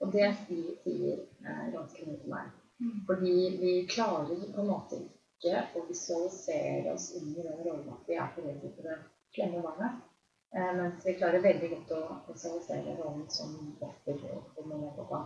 [0.00, 2.50] Og det sier eh, ganske mye til meg.
[2.82, 2.98] Mm.
[3.06, 8.10] Fordi vi klarer på en måte ikke å visualisere oss inn i den rollen at
[8.10, 8.98] vi er foreldre for det
[9.36, 10.07] klemme barnet.
[10.56, 15.20] Eh, mens vi klarer veldig godt å visualisere rollen som offer og mamma.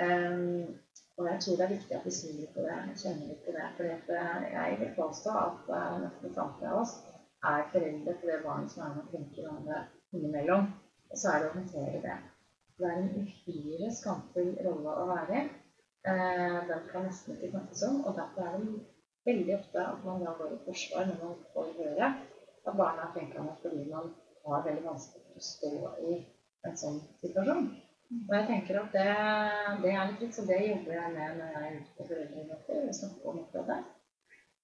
[0.00, 0.76] Um,
[1.18, 3.54] og jeg tror det er viktig at vi snur litt på det, kjenner litt på
[3.56, 3.64] det.
[3.76, 6.94] For jeg vil påstå at uh, nesten samtlige av oss
[7.50, 9.82] er foreldre til det barnet som er med og krenker hverandre
[10.14, 10.70] innimellom.
[11.10, 12.16] Og så er det å håndtere det.
[12.78, 15.44] Det er en uhyre skamfull rolle å være i.
[16.06, 18.00] Uh, den kan nesten ikke snakkes om.
[18.06, 18.80] Og derfor er det
[19.28, 22.14] veldig ofte at man da går i forsvar når man får høre
[22.70, 24.12] at barna er krenkende fordi man
[24.46, 25.72] har veldig vanskelig å stå
[26.08, 26.18] i
[26.68, 27.70] en sånn situasjon.
[28.10, 29.10] Og jeg tenker at det,
[29.84, 32.78] det er litt så det jobber jeg med når jeg er ute på foreldremøter
[33.30, 33.84] og.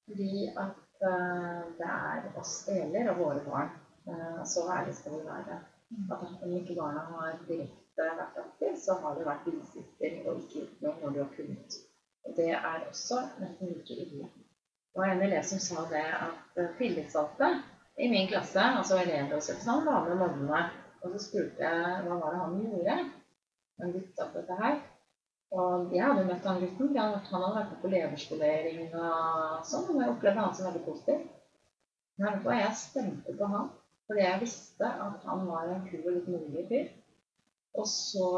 [0.06, 3.70] Fordi at uh, det er oss det gjelder, og våre barn.
[4.06, 5.60] Uh, så ærlig skal vi være.
[6.10, 10.64] At om ikke barna har direkte vært aktive, så har det vært bisitter og ikke
[10.64, 11.78] gjort noe når du har kunnet.
[12.26, 14.28] Og det er også nesten like ille.
[14.90, 17.54] Det var en elev som sa det at uh, tillitsvalgte
[17.96, 20.64] i min klasse, altså elevrådsrepresentant, var med mobbene.
[21.02, 22.96] Og så spurte jeg hva var det han gjorde,
[23.80, 24.76] han gutta på dette her.
[25.56, 26.96] Og jeg hadde møtt han gutten.
[26.98, 29.88] Han hadde vært på leverskolering og sånn.
[29.94, 31.24] Og jeg opplevde han som veldig positiv.
[32.20, 33.74] Men jeg stemte på han
[34.06, 36.84] fordi jeg visste at han var en kul og litt modig fyr.
[37.74, 38.28] Og så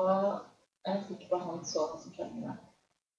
[0.87, 2.63] jeg fikk på han så hva som skjedde med.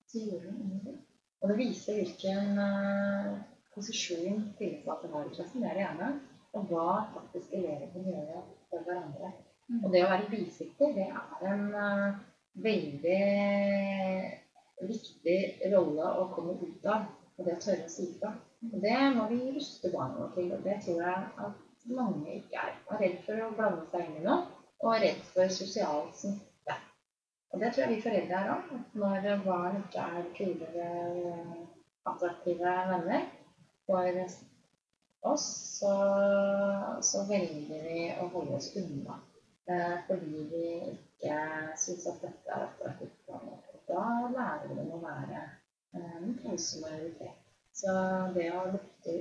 [0.10, 0.98] Så gjorde han ingenting.
[1.40, 3.38] Og det viser hvilken uh,
[3.76, 5.62] posisjon tillitsvalgte har i klassen.
[5.62, 6.10] Det er det ene.
[6.58, 8.42] Og hva faktisk elever kan gjøre
[8.72, 9.32] for hverandre.
[9.70, 9.84] Mm.
[9.84, 12.20] Og det å være bisitter, det er en uh,
[12.66, 13.24] veldig
[14.90, 15.40] viktig
[15.76, 17.08] rolle å komme ut av.
[17.38, 18.34] Og det å tørre å si fra.
[18.68, 20.50] Og det må vi ruste barna til.
[20.56, 22.76] Og det tror jeg at mange ikke er.
[22.92, 24.42] Er redd for å blande seg inn i noe,
[24.82, 26.76] og er redd for sosial smitte.
[27.54, 28.74] Og det tror jeg vi foreldre er òg.
[29.00, 30.90] Når barn ikke er kulere,
[32.10, 33.28] attraktive venner
[33.88, 34.22] for
[35.22, 35.48] oss,
[35.80, 35.94] så,
[37.02, 39.20] så, velger vi å holde oss unna.
[39.70, 41.40] Eh, fordi vi ikke
[41.78, 43.18] syns at dette er attraktivt.
[43.28, 43.60] noe.
[43.90, 47.38] da lærer vi dem å være eh, en tause majoritet.
[47.74, 47.94] Så
[48.36, 49.18] det å lukte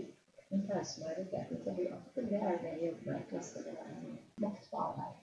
[0.49, 4.19] den tause majoriteten til å bli det er det vi jobber med i klasselederen.
[4.45, 5.17] Makt på avveier.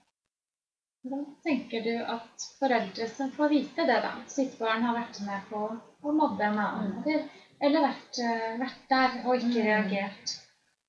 [1.06, 5.44] Da tenker du at foreldre som får vite det, da, sitt barn har vært med
[5.52, 6.96] på å mobbe en annen,
[7.60, 9.68] eller, vært, uh, vært, der og ikke mm.
[9.68, 10.34] reagert,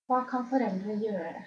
[0.07, 1.45] hva kan foreldre gjøre?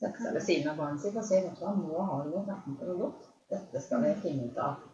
[0.00, 2.88] Sette seg ved siden av barnet sitt og si vet nå har du med på
[2.88, 3.28] noe godt.
[3.52, 4.84] Dette skal vi finne ut av.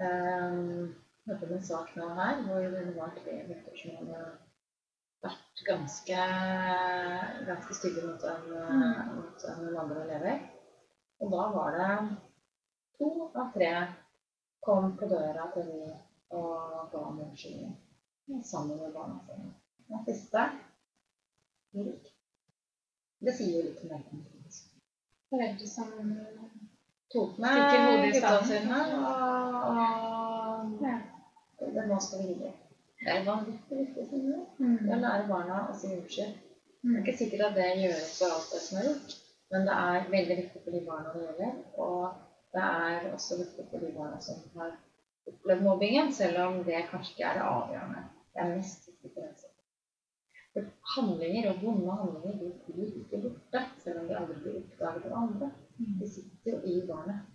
[0.00, 0.94] Um,
[1.26, 4.24] hørte om en sak nå her hvor det var tre gutter som hadde
[5.26, 6.26] vært ganske,
[7.48, 9.22] ganske stygge mot, en, mm.
[9.52, 10.42] en andre elever.
[11.20, 11.92] Og da var det
[12.98, 13.72] to av tre
[14.66, 15.94] kom på døra til de
[16.36, 19.52] og ga om unnskyldning sammen med barna sine.
[19.88, 20.48] Den siste
[21.76, 22.15] gikk.
[23.24, 24.22] Det sier jo litt om det.
[25.30, 25.92] Foreldre som
[27.12, 30.96] tok med gutta sine og, og ja.
[31.60, 32.52] det, Nå skal vi videre.
[33.00, 34.20] Det er vanvittig viktig
[34.58, 34.76] mm.
[34.90, 36.36] å lære barna å si unnskyld.
[36.86, 39.16] Det er ikke sikkert at det gjøres for alt det som er gjort,
[39.52, 41.58] men det er veldig viktig for de barna det gjelder.
[41.82, 42.02] Og
[42.56, 44.76] det er også viktig for de barna som har
[45.26, 48.04] opplevd mobbingen, selv om det kanskje ikke er det avgjørende.
[48.32, 49.36] Det er mest viktig for dem
[50.56, 55.10] For handlinger og vonde handlinger de blir ikke borte, selv om de aldri blir oppdaget
[55.10, 55.50] av andre.
[55.76, 55.98] Mm.
[56.00, 57.26] De sitter jo i barnet.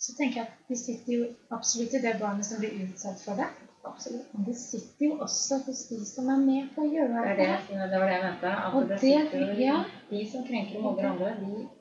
[0.00, 3.36] Så tenker jeg at de sitter jo absolutt i det barnet som blir utsatt for
[3.40, 3.50] det.
[3.84, 4.32] Absolutt.
[4.32, 7.50] Men det sitter jo også hos de som er med på å gjøre det.
[7.68, 8.52] Det, det var det jeg mente.
[8.64, 9.76] At og det sitter, ja.
[10.08, 11.34] De som krenker og mobber andre,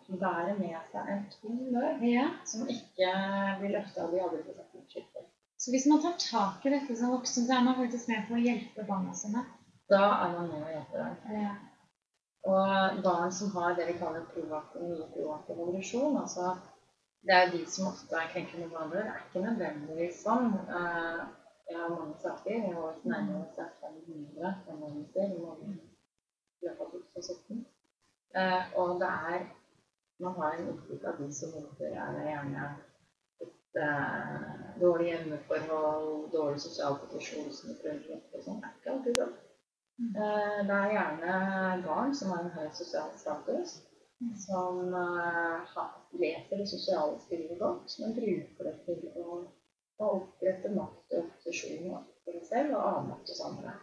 [0.10, 2.28] de bærer med seg en tung løv ja.
[2.50, 3.14] som ikke
[3.62, 5.30] blir løfta av de aldri blir satt unnskyld for.
[5.64, 8.36] Så hvis man tar tak i dette som voksen, så er man faktisk med på
[8.36, 9.46] å hjelpe barna sine?
[9.90, 11.40] Da er man med å hjelpe dem.
[11.44, 11.54] Ja.
[12.44, 16.56] Og barn som har det vi kaller proaktiv, mye proaktiv evolusjon, altså
[17.28, 19.04] det er de som ofte er krenkende mot andre.
[19.04, 20.50] Det er ikke nødvendigvis sånn.
[20.68, 21.22] Uh,
[21.70, 22.52] jeg har mange saker.
[22.52, 25.78] Jeg har vært nærmere sagt 500 anmeldelser i
[26.66, 27.62] løpet av 2017.
[28.42, 29.52] Eh, og det er
[30.24, 32.68] Man har en inntrykk av de som mobber, er gjerne
[33.44, 34.44] et uh,
[34.82, 38.62] dårlig hjemmeforhold, dårlig sosial posisjon som de prøver å og sånn.
[38.62, 39.34] Det er ikke alltid sånn.
[40.02, 41.34] Eh, det er gjerne
[41.88, 43.76] barn som har en høy sosial status,
[44.46, 45.76] som eh,
[46.24, 49.44] leser det sosiale spillet godt, men bruker det til å
[50.02, 53.74] og opprette makt og posisjon for seg selv og avmakt hos andre.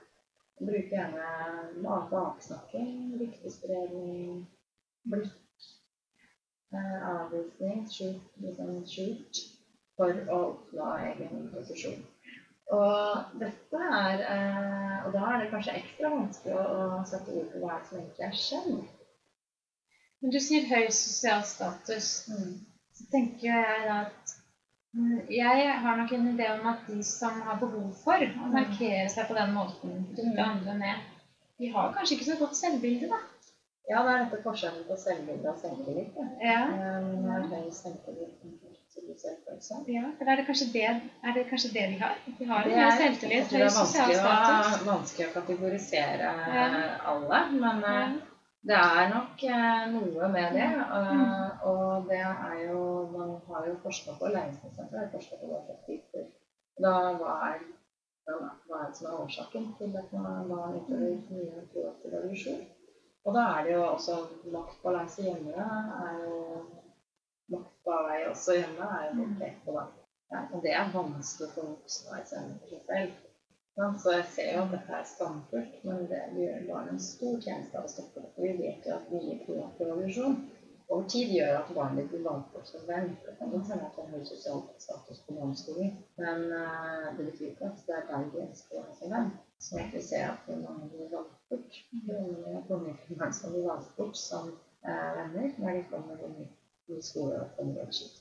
[0.61, 4.43] Bruker gjerne baksnakking, ryktespredning,
[5.13, 5.69] blikk,
[6.75, 9.45] eh, avvisning, skjult, liksom skjult,
[9.97, 12.03] for å oppnå egen posisjon.
[12.71, 17.63] Og dette er eh, Og da er det kanskje ekstra vanskelig å, sette ord på
[17.65, 18.75] hva som egentlig er skjedd.
[20.21, 22.11] Men du sier høy sosial status.
[22.31, 22.53] Mm.
[22.95, 24.37] Så tenker jeg at
[25.31, 28.55] jeg har nok en idé om at de som har behov for å mm.
[28.55, 31.05] markere seg på den måten, dytte andre ned,
[31.61, 33.21] de har kanskje ikke så godt selvbilde, da.
[33.91, 36.19] Ja, det er dette forskjellen på selvbilde og selvtillit.
[36.43, 36.61] Ja.
[36.71, 37.71] Um, høy
[39.21, 40.89] selvtillit ja, for er det, kanskje det,
[41.27, 42.17] er det kanskje det vi har?
[42.39, 44.73] vi har det er, selvtillit, høy sosial status.
[44.73, 46.67] Det er vanskelig å kategorisere ja.
[47.13, 48.03] alle, men ja.
[48.61, 50.67] Det er nok eh, noe med det.
[50.69, 51.23] Mm.
[51.71, 52.81] og det er jo
[53.13, 56.27] Man har jo forska på læringssenteret har forska på hva slags typer
[56.81, 57.65] da, hva, er,
[58.29, 62.63] hva er det som er årsaken til at man barn utøver mye proaktiv revolusjon?
[63.25, 64.17] Og da er det jo også
[64.53, 65.67] maktbalanse hjemme.
[66.05, 66.37] er jo
[67.91, 69.81] Maktavveie også hjemme er jo helt på da.
[70.33, 73.17] Ja, og det er vanskelig for voksne å erkjenne seg selv.
[74.03, 77.81] Så jeg ser jo at dette er skamfullt, men det gjør barnet en stor tjeneste
[77.81, 78.31] av å stoppe det.
[78.37, 80.37] For vi vet jo at mye privat revolusjon
[80.91, 83.11] over tid gjør at barnet blir valgt bort som venn.
[83.25, 87.51] Det kan godt hende at han har sosial status på barneskolen, men uh, det betyr
[87.51, 89.35] ikke at det er der de ønsker å være som venn.
[89.67, 91.83] Så at vi ser at mange blir valgt bort.
[92.07, 96.51] Mange som blir valgt bort som uh, venner når de kommer inn i
[97.05, 98.21] skole og i et.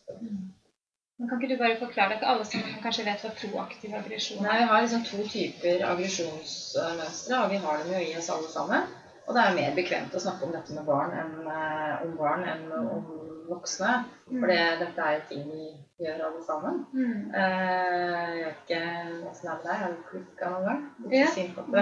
[1.20, 4.54] Men Kan ikke du bare forklare det alle som kanskje vet hva proaktiv aggresjon Nei,
[4.56, 4.62] er?
[4.62, 8.88] Vi har liksom to typer aggresjonsmønstre, og vi har dem jo i oss alle sammen.
[9.28, 12.48] Og det er mer bekvemt å snakke om dette med barn enn eh, om barn
[12.50, 13.10] enn om
[13.50, 13.92] voksne.
[14.30, 15.68] For dette er jo ting vi
[16.06, 16.76] gjør alle sammen.
[16.94, 17.32] Mm.
[17.36, 18.82] Eh, jeg vet ikke
[19.30, 19.78] åssen det er med deg.
[19.82, 20.82] Har du klikka noen gang?
[21.12, 21.28] Ja,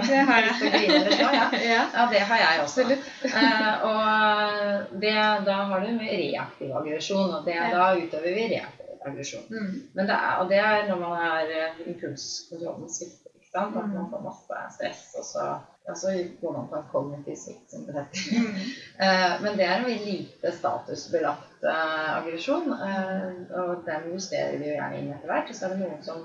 [0.08, 0.54] det har jeg.
[1.72, 2.06] ja.
[2.12, 2.80] Det har jeg også.
[3.38, 5.14] Eh, og det,
[5.46, 7.70] da har du med reaktiv aggresjon, og det, Ja.
[7.74, 9.44] da utøver vi reaktiv aggresjon.
[9.50, 9.72] Mm.
[9.94, 13.24] Men det er, og det er når man er eh, impulskontrollen svikter.
[13.54, 13.94] At Mm.
[13.94, 15.44] man får masse stress, og så,
[15.88, 16.08] ja, så
[16.40, 18.38] går man på en kognitiv svikt, som det heter.
[18.38, 18.54] Mm.
[18.98, 24.74] Eh, men det er en lite statusbelagt eh, aggresjon, eh, og den justerer vi jo
[24.74, 25.52] gjerne inn etter hvert.
[25.52, 26.24] Og så er det noen som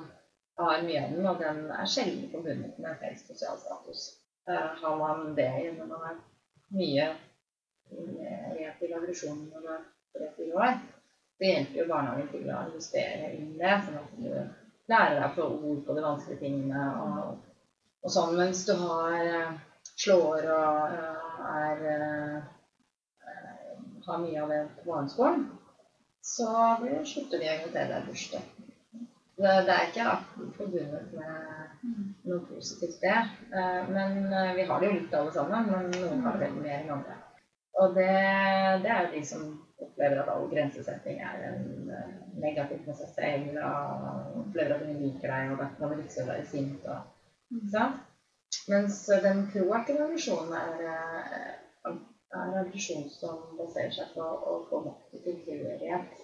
[0.58, 4.08] har mye av den, og den er sjelden forbundet med høy sosial status.
[4.82, 6.18] Har man det når man har
[6.74, 7.06] mye
[8.58, 9.88] reaktiv aggresjon når man er
[10.18, 10.76] tre-fire år,
[11.38, 14.30] så hjelper jo barnehagen til å justere inn det, sånn at du
[14.92, 17.50] lærer deg å få ord på de vanskelige tingene og,
[18.04, 18.36] og sånn.
[18.38, 19.52] mens du har eh,
[19.96, 22.40] slår og eh, er eh,
[24.04, 25.46] har mye av det på barneskolen,
[26.24, 26.50] så
[27.08, 28.50] slutter de å invitere deg i bursdag.
[29.40, 31.86] Det, det er ikke forbundet med
[32.28, 33.16] noe positivt, det.
[33.96, 34.28] Men
[34.58, 37.16] vi har det jo litt alle sammen, men noen har det veldig mer enn andre.
[37.80, 38.12] Og det,
[38.84, 39.48] det er jo de som
[39.88, 41.66] opplever at all grensesetting er en
[42.44, 46.30] negativt med seg selv, og opplever at ingen liker deg, og at kan det ikke
[46.30, 46.92] være sint.
[46.92, 47.13] Og,
[47.62, 47.86] ikke?
[48.68, 51.96] Mens den proaktive aggresjonen er, eh,
[52.42, 56.22] er aggresjon som baserer seg på å få makt og tilhørighet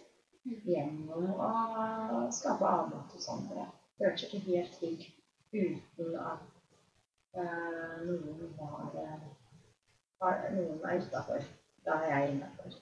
[0.70, 3.66] gjennom å skape avmakt hos andre.
[3.98, 5.08] Føler seg ikke helt trygg
[5.54, 6.46] uten at
[7.36, 9.28] eh, noen eh,
[10.22, 11.44] har Noen er utafor.
[11.86, 12.74] Da er jeg innafor.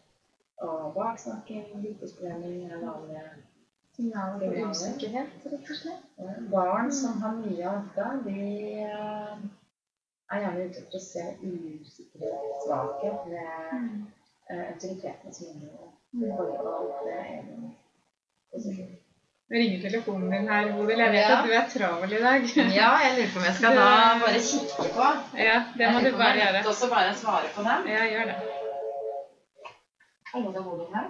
[0.65, 3.25] Og baksnakking, lyttespredning er vanlige
[3.97, 6.03] Signaler på usikkerhet, rett og slett.
[6.51, 8.41] Barn som har mye av dette, de
[8.83, 9.39] eh,
[10.35, 13.41] er gjerne ute etter å se usikkerhet, svakhet ved
[14.51, 15.49] eh, autoritetene som
[16.13, 17.67] inneholder forhold til egen
[18.53, 18.93] posisjon.
[19.47, 20.99] Nå ringer telefonen din her, Bodil.
[21.01, 21.35] Jeg vet Ja.
[21.39, 22.47] at du er travel i dag.
[22.81, 23.85] Ja, jeg lurer på om jeg skal da
[24.23, 25.05] bare kikke på.
[25.39, 26.63] Ja, det må du bare gjøre.
[26.67, 27.87] Og så bare svare på den.
[27.95, 28.35] Ja, gjør det.
[30.33, 31.07] Hallo, det er Bodil her.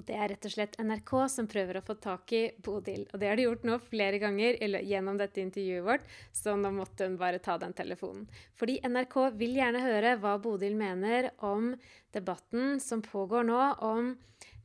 [0.00, 3.02] Og det er rett og slett NRK som prøver å få tak i Bodil.
[3.12, 7.04] Og det har de gjort nå flere ganger gjennom dette intervjuet vårt, så nå måtte
[7.04, 8.24] hun bare ta den telefonen.
[8.56, 11.74] Fordi NRK vil gjerne høre hva Bodil mener om
[12.16, 14.14] debatten som pågår nå, om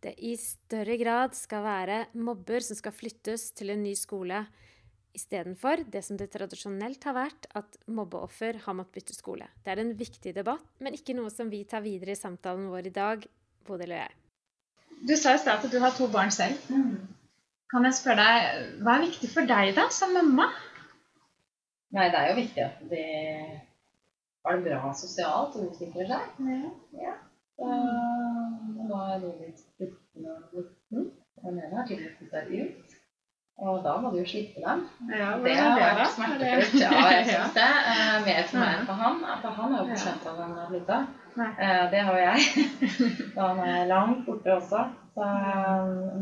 [0.06, 4.46] det i større grad skal være mobber som skal flyttes til en ny skole.
[5.20, 9.52] Istedenfor det som det tradisjonelt har vært, at mobbeoffer har måttet bytte skole.
[9.68, 12.88] Det er en viktig debatt, men ikke noe som vi tar videre i samtalen vår
[12.88, 13.34] i dag,
[13.68, 14.22] Bodil og jeg.
[15.04, 16.56] Du sa i stad at du har to barn selv.
[17.72, 20.48] Kan jeg spørre deg, hva er viktig for deg da, som mamma?
[21.96, 23.04] Nei, det er jo viktig at de
[24.46, 26.24] har det bra sosialt og utvikler seg.
[27.02, 27.14] Ja.
[27.66, 31.06] Og nå er de litt 14 og 19.
[31.36, 32.85] Og den ene har tydeligvis flytta ut.
[33.58, 34.82] Og da må du jo slippe dem.
[35.16, 36.82] Ja, Det har vært smertefullt.
[36.82, 37.70] Ja, jeg syns det.
[37.88, 39.22] Uh, mer for meg enn for han.
[39.44, 40.98] For han har jo ikke skjønt at han har flytta.
[41.36, 41.48] Nei.
[41.60, 42.68] Eh, det har jo jeg.
[43.36, 44.84] Da han er langt borte også.
[45.16, 45.26] Så,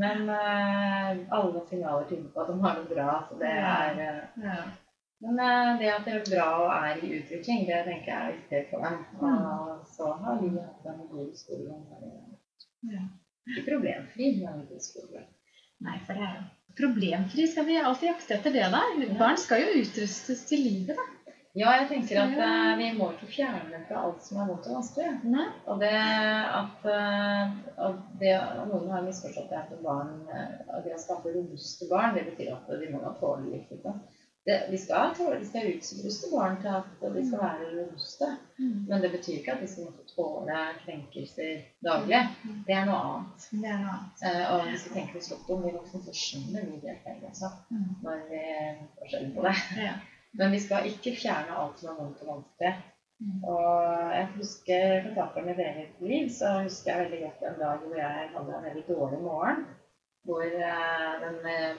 [0.01, 3.09] men uh, alle signaler tyder på at de har det bra.
[3.29, 4.63] Så det er eh,
[5.23, 8.33] Men eh, det at det er bra og er i utvikling, det tenker jeg er
[8.37, 8.99] viktig for dem.
[9.21, 11.77] Og så har vi hatt en god skole.
[13.47, 15.23] Ikke problemfri, men en god skole.
[15.83, 16.43] Nei, for det er jo
[16.77, 19.17] Problemfri skal vi alltid jakte etter det, der.
[19.19, 21.23] Barn skal jo utrustes til livet, da.
[21.53, 24.79] Ja, jeg tenker at eh, vi må ikke fjerne fra alt som er vondt og
[24.79, 25.11] vanskelig.
[25.29, 25.45] Nei.
[25.69, 27.51] Og det at eh,
[27.85, 28.31] og det,
[28.71, 32.55] Noen har misforstått det at barn, eh, at det å skape robuste barn, det betyr
[32.55, 33.69] at de må tåle litt.
[33.69, 34.01] Liksom.
[34.45, 38.27] Det, vi skal, tåle, skal utruste barn til at de skal være robuste.
[38.59, 42.19] Men det betyr ikke at de skal måtte tåle krenkelser daglig.
[42.67, 43.45] Det er noe annet.
[43.51, 44.25] Det er noe annet.
[44.27, 47.29] Eh, og hvis vi tenker oss godt om vi voksne, så skjønner vi det selv
[47.29, 47.51] også.
[47.69, 47.85] Mm.
[48.03, 48.41] Når vi
[48.97, 49.55] forskjeller på det.
[49.85, 49.93] Ja.
[50.41, 52.73] Men vi skal ikke fjerne alt som er vondt og vanskelig.
[53.23, 53.39] Mm.
[53.53, 57.87] Og jeg husker fra taket mitt eget liv, så husker jeg veldig godt en dag
[57.87, 59.63] hvor jeg hadde en veldig dårlig morgen.
[60.23, 61.73] Hvor eh, den eh,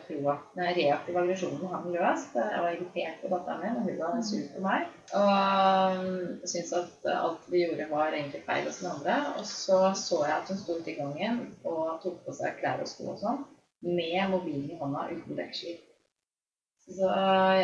[0.76, 2.34] reaktive aggresjonen hang løst.
[2.36, 4.90] Jeg var irritert på datteren min, og hun var sur på meg.
[5.20, 9.16] Og um, syntes at alt vi gjorde var egentlig feil hos den andre.
[9.38, 12.84] Og så så jeg at hun sto ute i gangen og tok på seg klær
[12.84, 13.42] og sko og sånn,
[13.88, 15.80] med mobilen i hånda uten deksel.
[16.84, 17.08] Så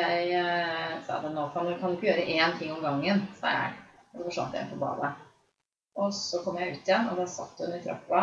[0.00, 3.74] jeg eh, sa det nå kan du, ikke gjøre én ting om gangen, sa jeg.
[4.14, 5.12] Og så forsvant jeg på badet.
[6.00, 8.22] Og så kom jeg ut igjen, og da satt hun i trappa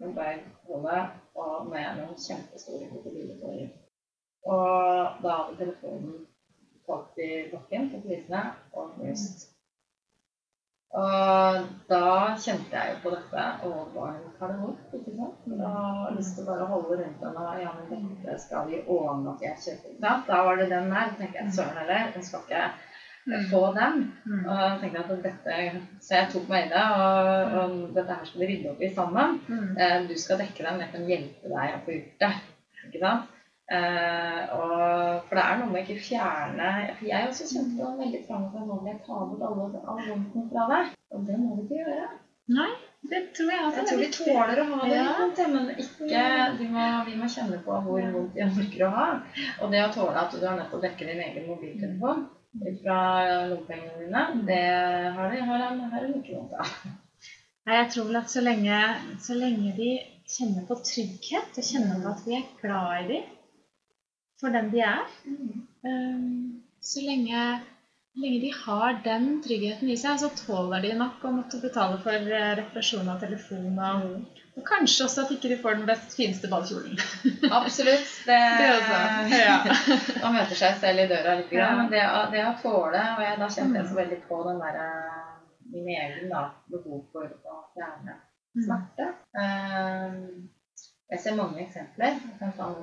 [0.00, 1.00] med hode
[1.38, 3.68] og med noen kjempestore krokodilletårer.
[4.48, 6.26] Og da hadde telefonen
[6.88, 9.48] falt i bakken på prisene og knust.
[10.98, 12.04] Og da
[12.40, 15.48] kjente jeg jo på dette og barn har det vondt, ikke sant.
[15.52, 18.80] Og har lyst til bare å holde rundt henne og ja, men dette skal vi
[18.86, 19.98] ordne at jeg kjøper.
[20.30, 21.12] Da var det den der.
[21.18, 22.64] Tenker jeg søren heller, den skal ikke
[23.50, 24.04] få den.
[24.46, 25.56] Og jeg tenkte at dette,
[26.00, 28.92] Så jeg tok meg i det, og, og dette her skal vi rydde opp i
[28.94, 29.40] sammen.
[29.78, 32.32] Eh, Du skal dekke den, jeg kan hjelpe deg å få gjort det.
[32.88, 33.34] Ikke sant?
[33.68, 37.98] Uh, og, for det er noe med ikke fjerne For jeg også kjente det var
[37.98, 40.94] veldig trang for nå må jeg ta bort alle, all vondten fra deg.
[41.12, 42.06] Og det må vi ikke gjøre.
[42.56, 42.70] Nei,
[43.10, 45.04] det tror jeg også Jeg tror vi tåler å ha det Ja.
[45.18, 49.06] vondt, men ikke må, vi må kjenne på hvor vondt vi orker å ha.
[49.60, 52.24] Og det å tåle at du har nødt til å dekke din egen mobiltelefon
[52.56, 52.98] ut fra
[53.50, 54.62] lommepengene dine, det
[55.16, 56.92] har de har, de- har ikke lov til.
[57.68, 58.78] Nei, jeg tror vel at så lenge,
[59.20, 59.90] så lenge de
[60.28, 63.34] kjenner på trygghet, og kjenner på at vi er glad i dem
[64.38, 65.02] for den de er,
[65.82, 67.40] um, så lenge,
[68.22, 72.14] lenge de har den tryggheten i seg, så tåler de nok å måtte betale for
[72.14, 76.48] eh, reparasjon av telefon og, og kanskje også at ikke de får den best fineste
[76.50, 76.98] ballkjolen.
[77.54, 78.10] Absolutt.
[78.28, 78.98] Det, Det også.
[79.38, 79.56] Ja.
[80.24, 81.68] Man møter seg selv i døra litt, Ja.
[81.78, 82.02] men det,
[82.34, 84.80] det å tåle Og jeg, da kjente jeg så veldig på den der,
[85.72, 86.42] min egen da,
[86.72, 88.18] behov for å fjerne
[88.58, 89.08] smerte.
[89.38, 90.48] Mm.
[91.12, 92.16] jeg ser mange eksempler.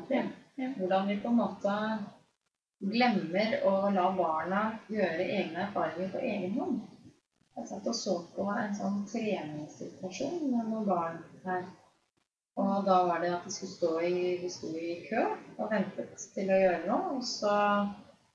[0.07, 0.30] Til.
[0.78, 1.73] Hvordan vi på en måte
[2.86, 4.61] glemmer å la barna
[4.91, 6.80] gjøre egne erfaringer på egen hånd.
[7.56, 11.62] Jeg satt og så på en sånn treningssituasjon med noen barn her.
[12.60, 15.22] Og da var det at de skulle stå i, de sto i kø
[15.58, 17.14] og ventet til å gjøre noe.
[17.18, 17.53] Og så,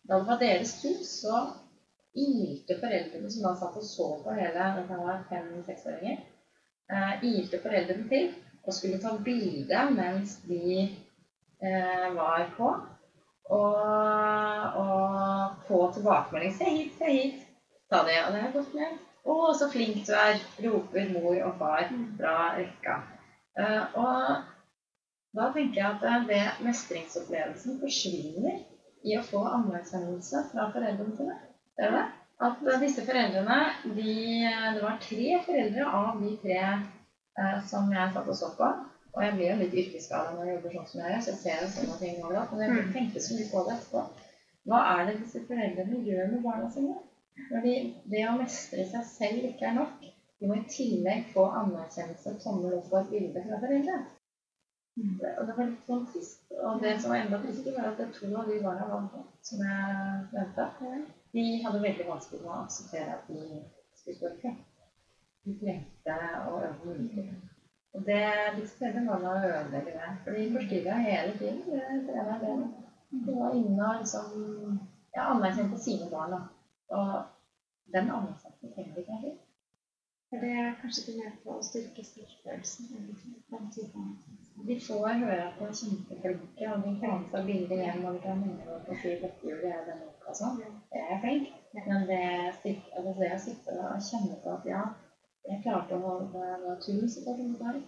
[0.09, 1.43] da det var deres tur, så
[2.17, 6.25] ilte foreldrene som da satt og så på hele Dette var fem-seksåringer.
[6.91, 8.33] Eh, ilte foreldrene til
[8.65, 12.73] og skulle ta bilde mens de eh, var på.
[13.51, 16.57] Og, og få tilbakemelding.
[16.57, 17.47] 'Se hit, se hit.'
[17.91, 18.19] Ta det.
[18.27, 18.99] Og det har gått med.
[19.25, 22.97] 'Å, så flink du er', roper mor og far fra rekka.
[23.59, 24.47] Eh, og
[25.37, 28.63] da tenker jeg at eh, det mestringsopplevelsen forsvinner
[29.07, 31.37] i å få anerkjennelse fra foreldrene sine.
[31.77, 32.07] Det er det.
[32.49, 33.59] At eh, disse foreldrene,
[33.99, 34.15] de,
[34.75, 38.71] det var tre foreldre av de tre eh, som jeg satt og så på.
[39.11, 41.41] Og jeg blir jo litt yrkesskada når jeg jobber sånn som jeg gjør, så jeg
[41.45, 42.53] ser jo sånne ting overalt.
[42.57, 44.05] Men jeg tenkte så mye på det etterpå.
[44.71, 46.99] Hva er det disse foreldrene gjør med barna sine?
[47.65, 47.75] De,
[48.13, 50.09] det å mestre seg selv ikke er nok,
[50.41, 53.99] de må i tillegg få anerkjennelse, tommel opp og et bilde fra foreldre.
[55.01, 56.43] Og det var litt sånn trist.
[56.61, 59.07] Og det som var enda tristere, var at det to av de barna var,
[59.47, 60.97] som jeg nevnte,
[61.37, 63.61] de hadde veldig vanskelig med å akseptere at de
[64.01, 64.53] skulle stå i kø.
[65.47, 66.17] De trengte
[66.51, 67.27] å øve mye.
[67.95, 68.23] Og det,
[68.57, 70.11] disse foreldrene var med å ødelegge det.
[70.25, 71.63] For de forstyrra hele tiden.
[72.07, 72.57] Det, det.
[73.27, 74.35] De var inne og liksom
[75.17, 76.37] ja, anerkjente sine barn.
[76.99, 77.13] Og
[77.95, 79.39] den anerkjennelsen trenger vi ikke heller.
[80.31, 82.91] For det er kanskje med på å styrke selvfølelsen.
[84.69, 88.23] De får høre at de er kjempeflinke, og vi kan ta bilder hjem og vi
[88.27, 90.61] kan minne opp og si 'dette gjorde jeg denne uka', sånn.
[90.93, 91.51] Det er flink.
[91.89, 92.21] Men det,
[92.97, 94.85] altså det å sitte og kjenne på at ja,
[95.49, 97.81] jeg klarte å holde det var tullsituasjonen der.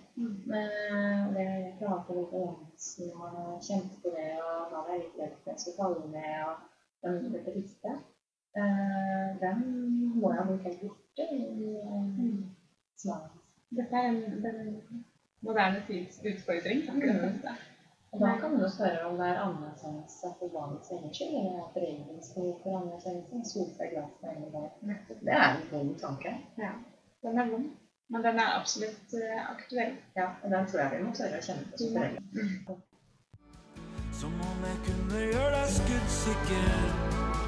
[0.53, 5.05] Men det, jeg klarte å holde balansen og kjente på det, og da var jeg
[5.05, 6.38] litt redd for jeg skulle falle ned.
[6.48, 6.68] og
[7.03, 7.92] den, jeg.
[7.92, 8.11] Eh,
[8.55, 9.61] den
[10.20, 12.07] må jeg ha blitt helt borte i eh,
[13.00, 13.38] smaken.
[13.72, 14.59] Dette er en, den
[15.40, 16.82] moderne tids utfordring.
[18.12, 21.62] Og da kan man jo spørre om det er anerkjennelse for barnets egen skyld, eller
[21.62, 23.53] at foreldrenes behov for anerkjennelse.
[23.53, 24.98] Sope glass med en gang.
[25.26, 26.34] Det er en vond tanke.
[26.59, 26.72] Ja.
[27.22, 27.70] Den er vond,
[28.09, 29.94] men den er absolutt eh, aktuell.
[30.16, 32.76] Ja, og den tror jeg vi må tørre å kjenne på som foreldre.
[34.20, 37.41] Som om jeg kunne gjøre deg skuddsikker.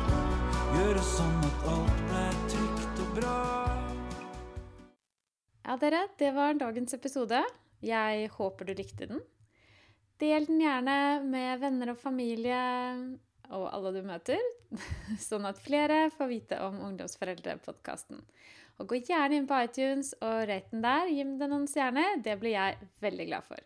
[0.74, 3.34] Gjøre sånn at alt ble trygt og bra.
[5.64, 7.38] Ja, dere, det var dagens episode.
[7.84, 9.22] Jeg håper du likte den.
[10.18, 12.58] Del den gjerne med venner og familie
[13.54, 14.40] og alle du møter,
[15.28, 18.24] sånn at flere får vite om Ungdomsforeldrepodkasten.
[18.82, 21.06] Og gå gjerne inn på iTunes og rate den der.
[21.12, 22.18] Gi den noen stjerner.
[22.24, 23.62] Det blir jeg veldig glad for.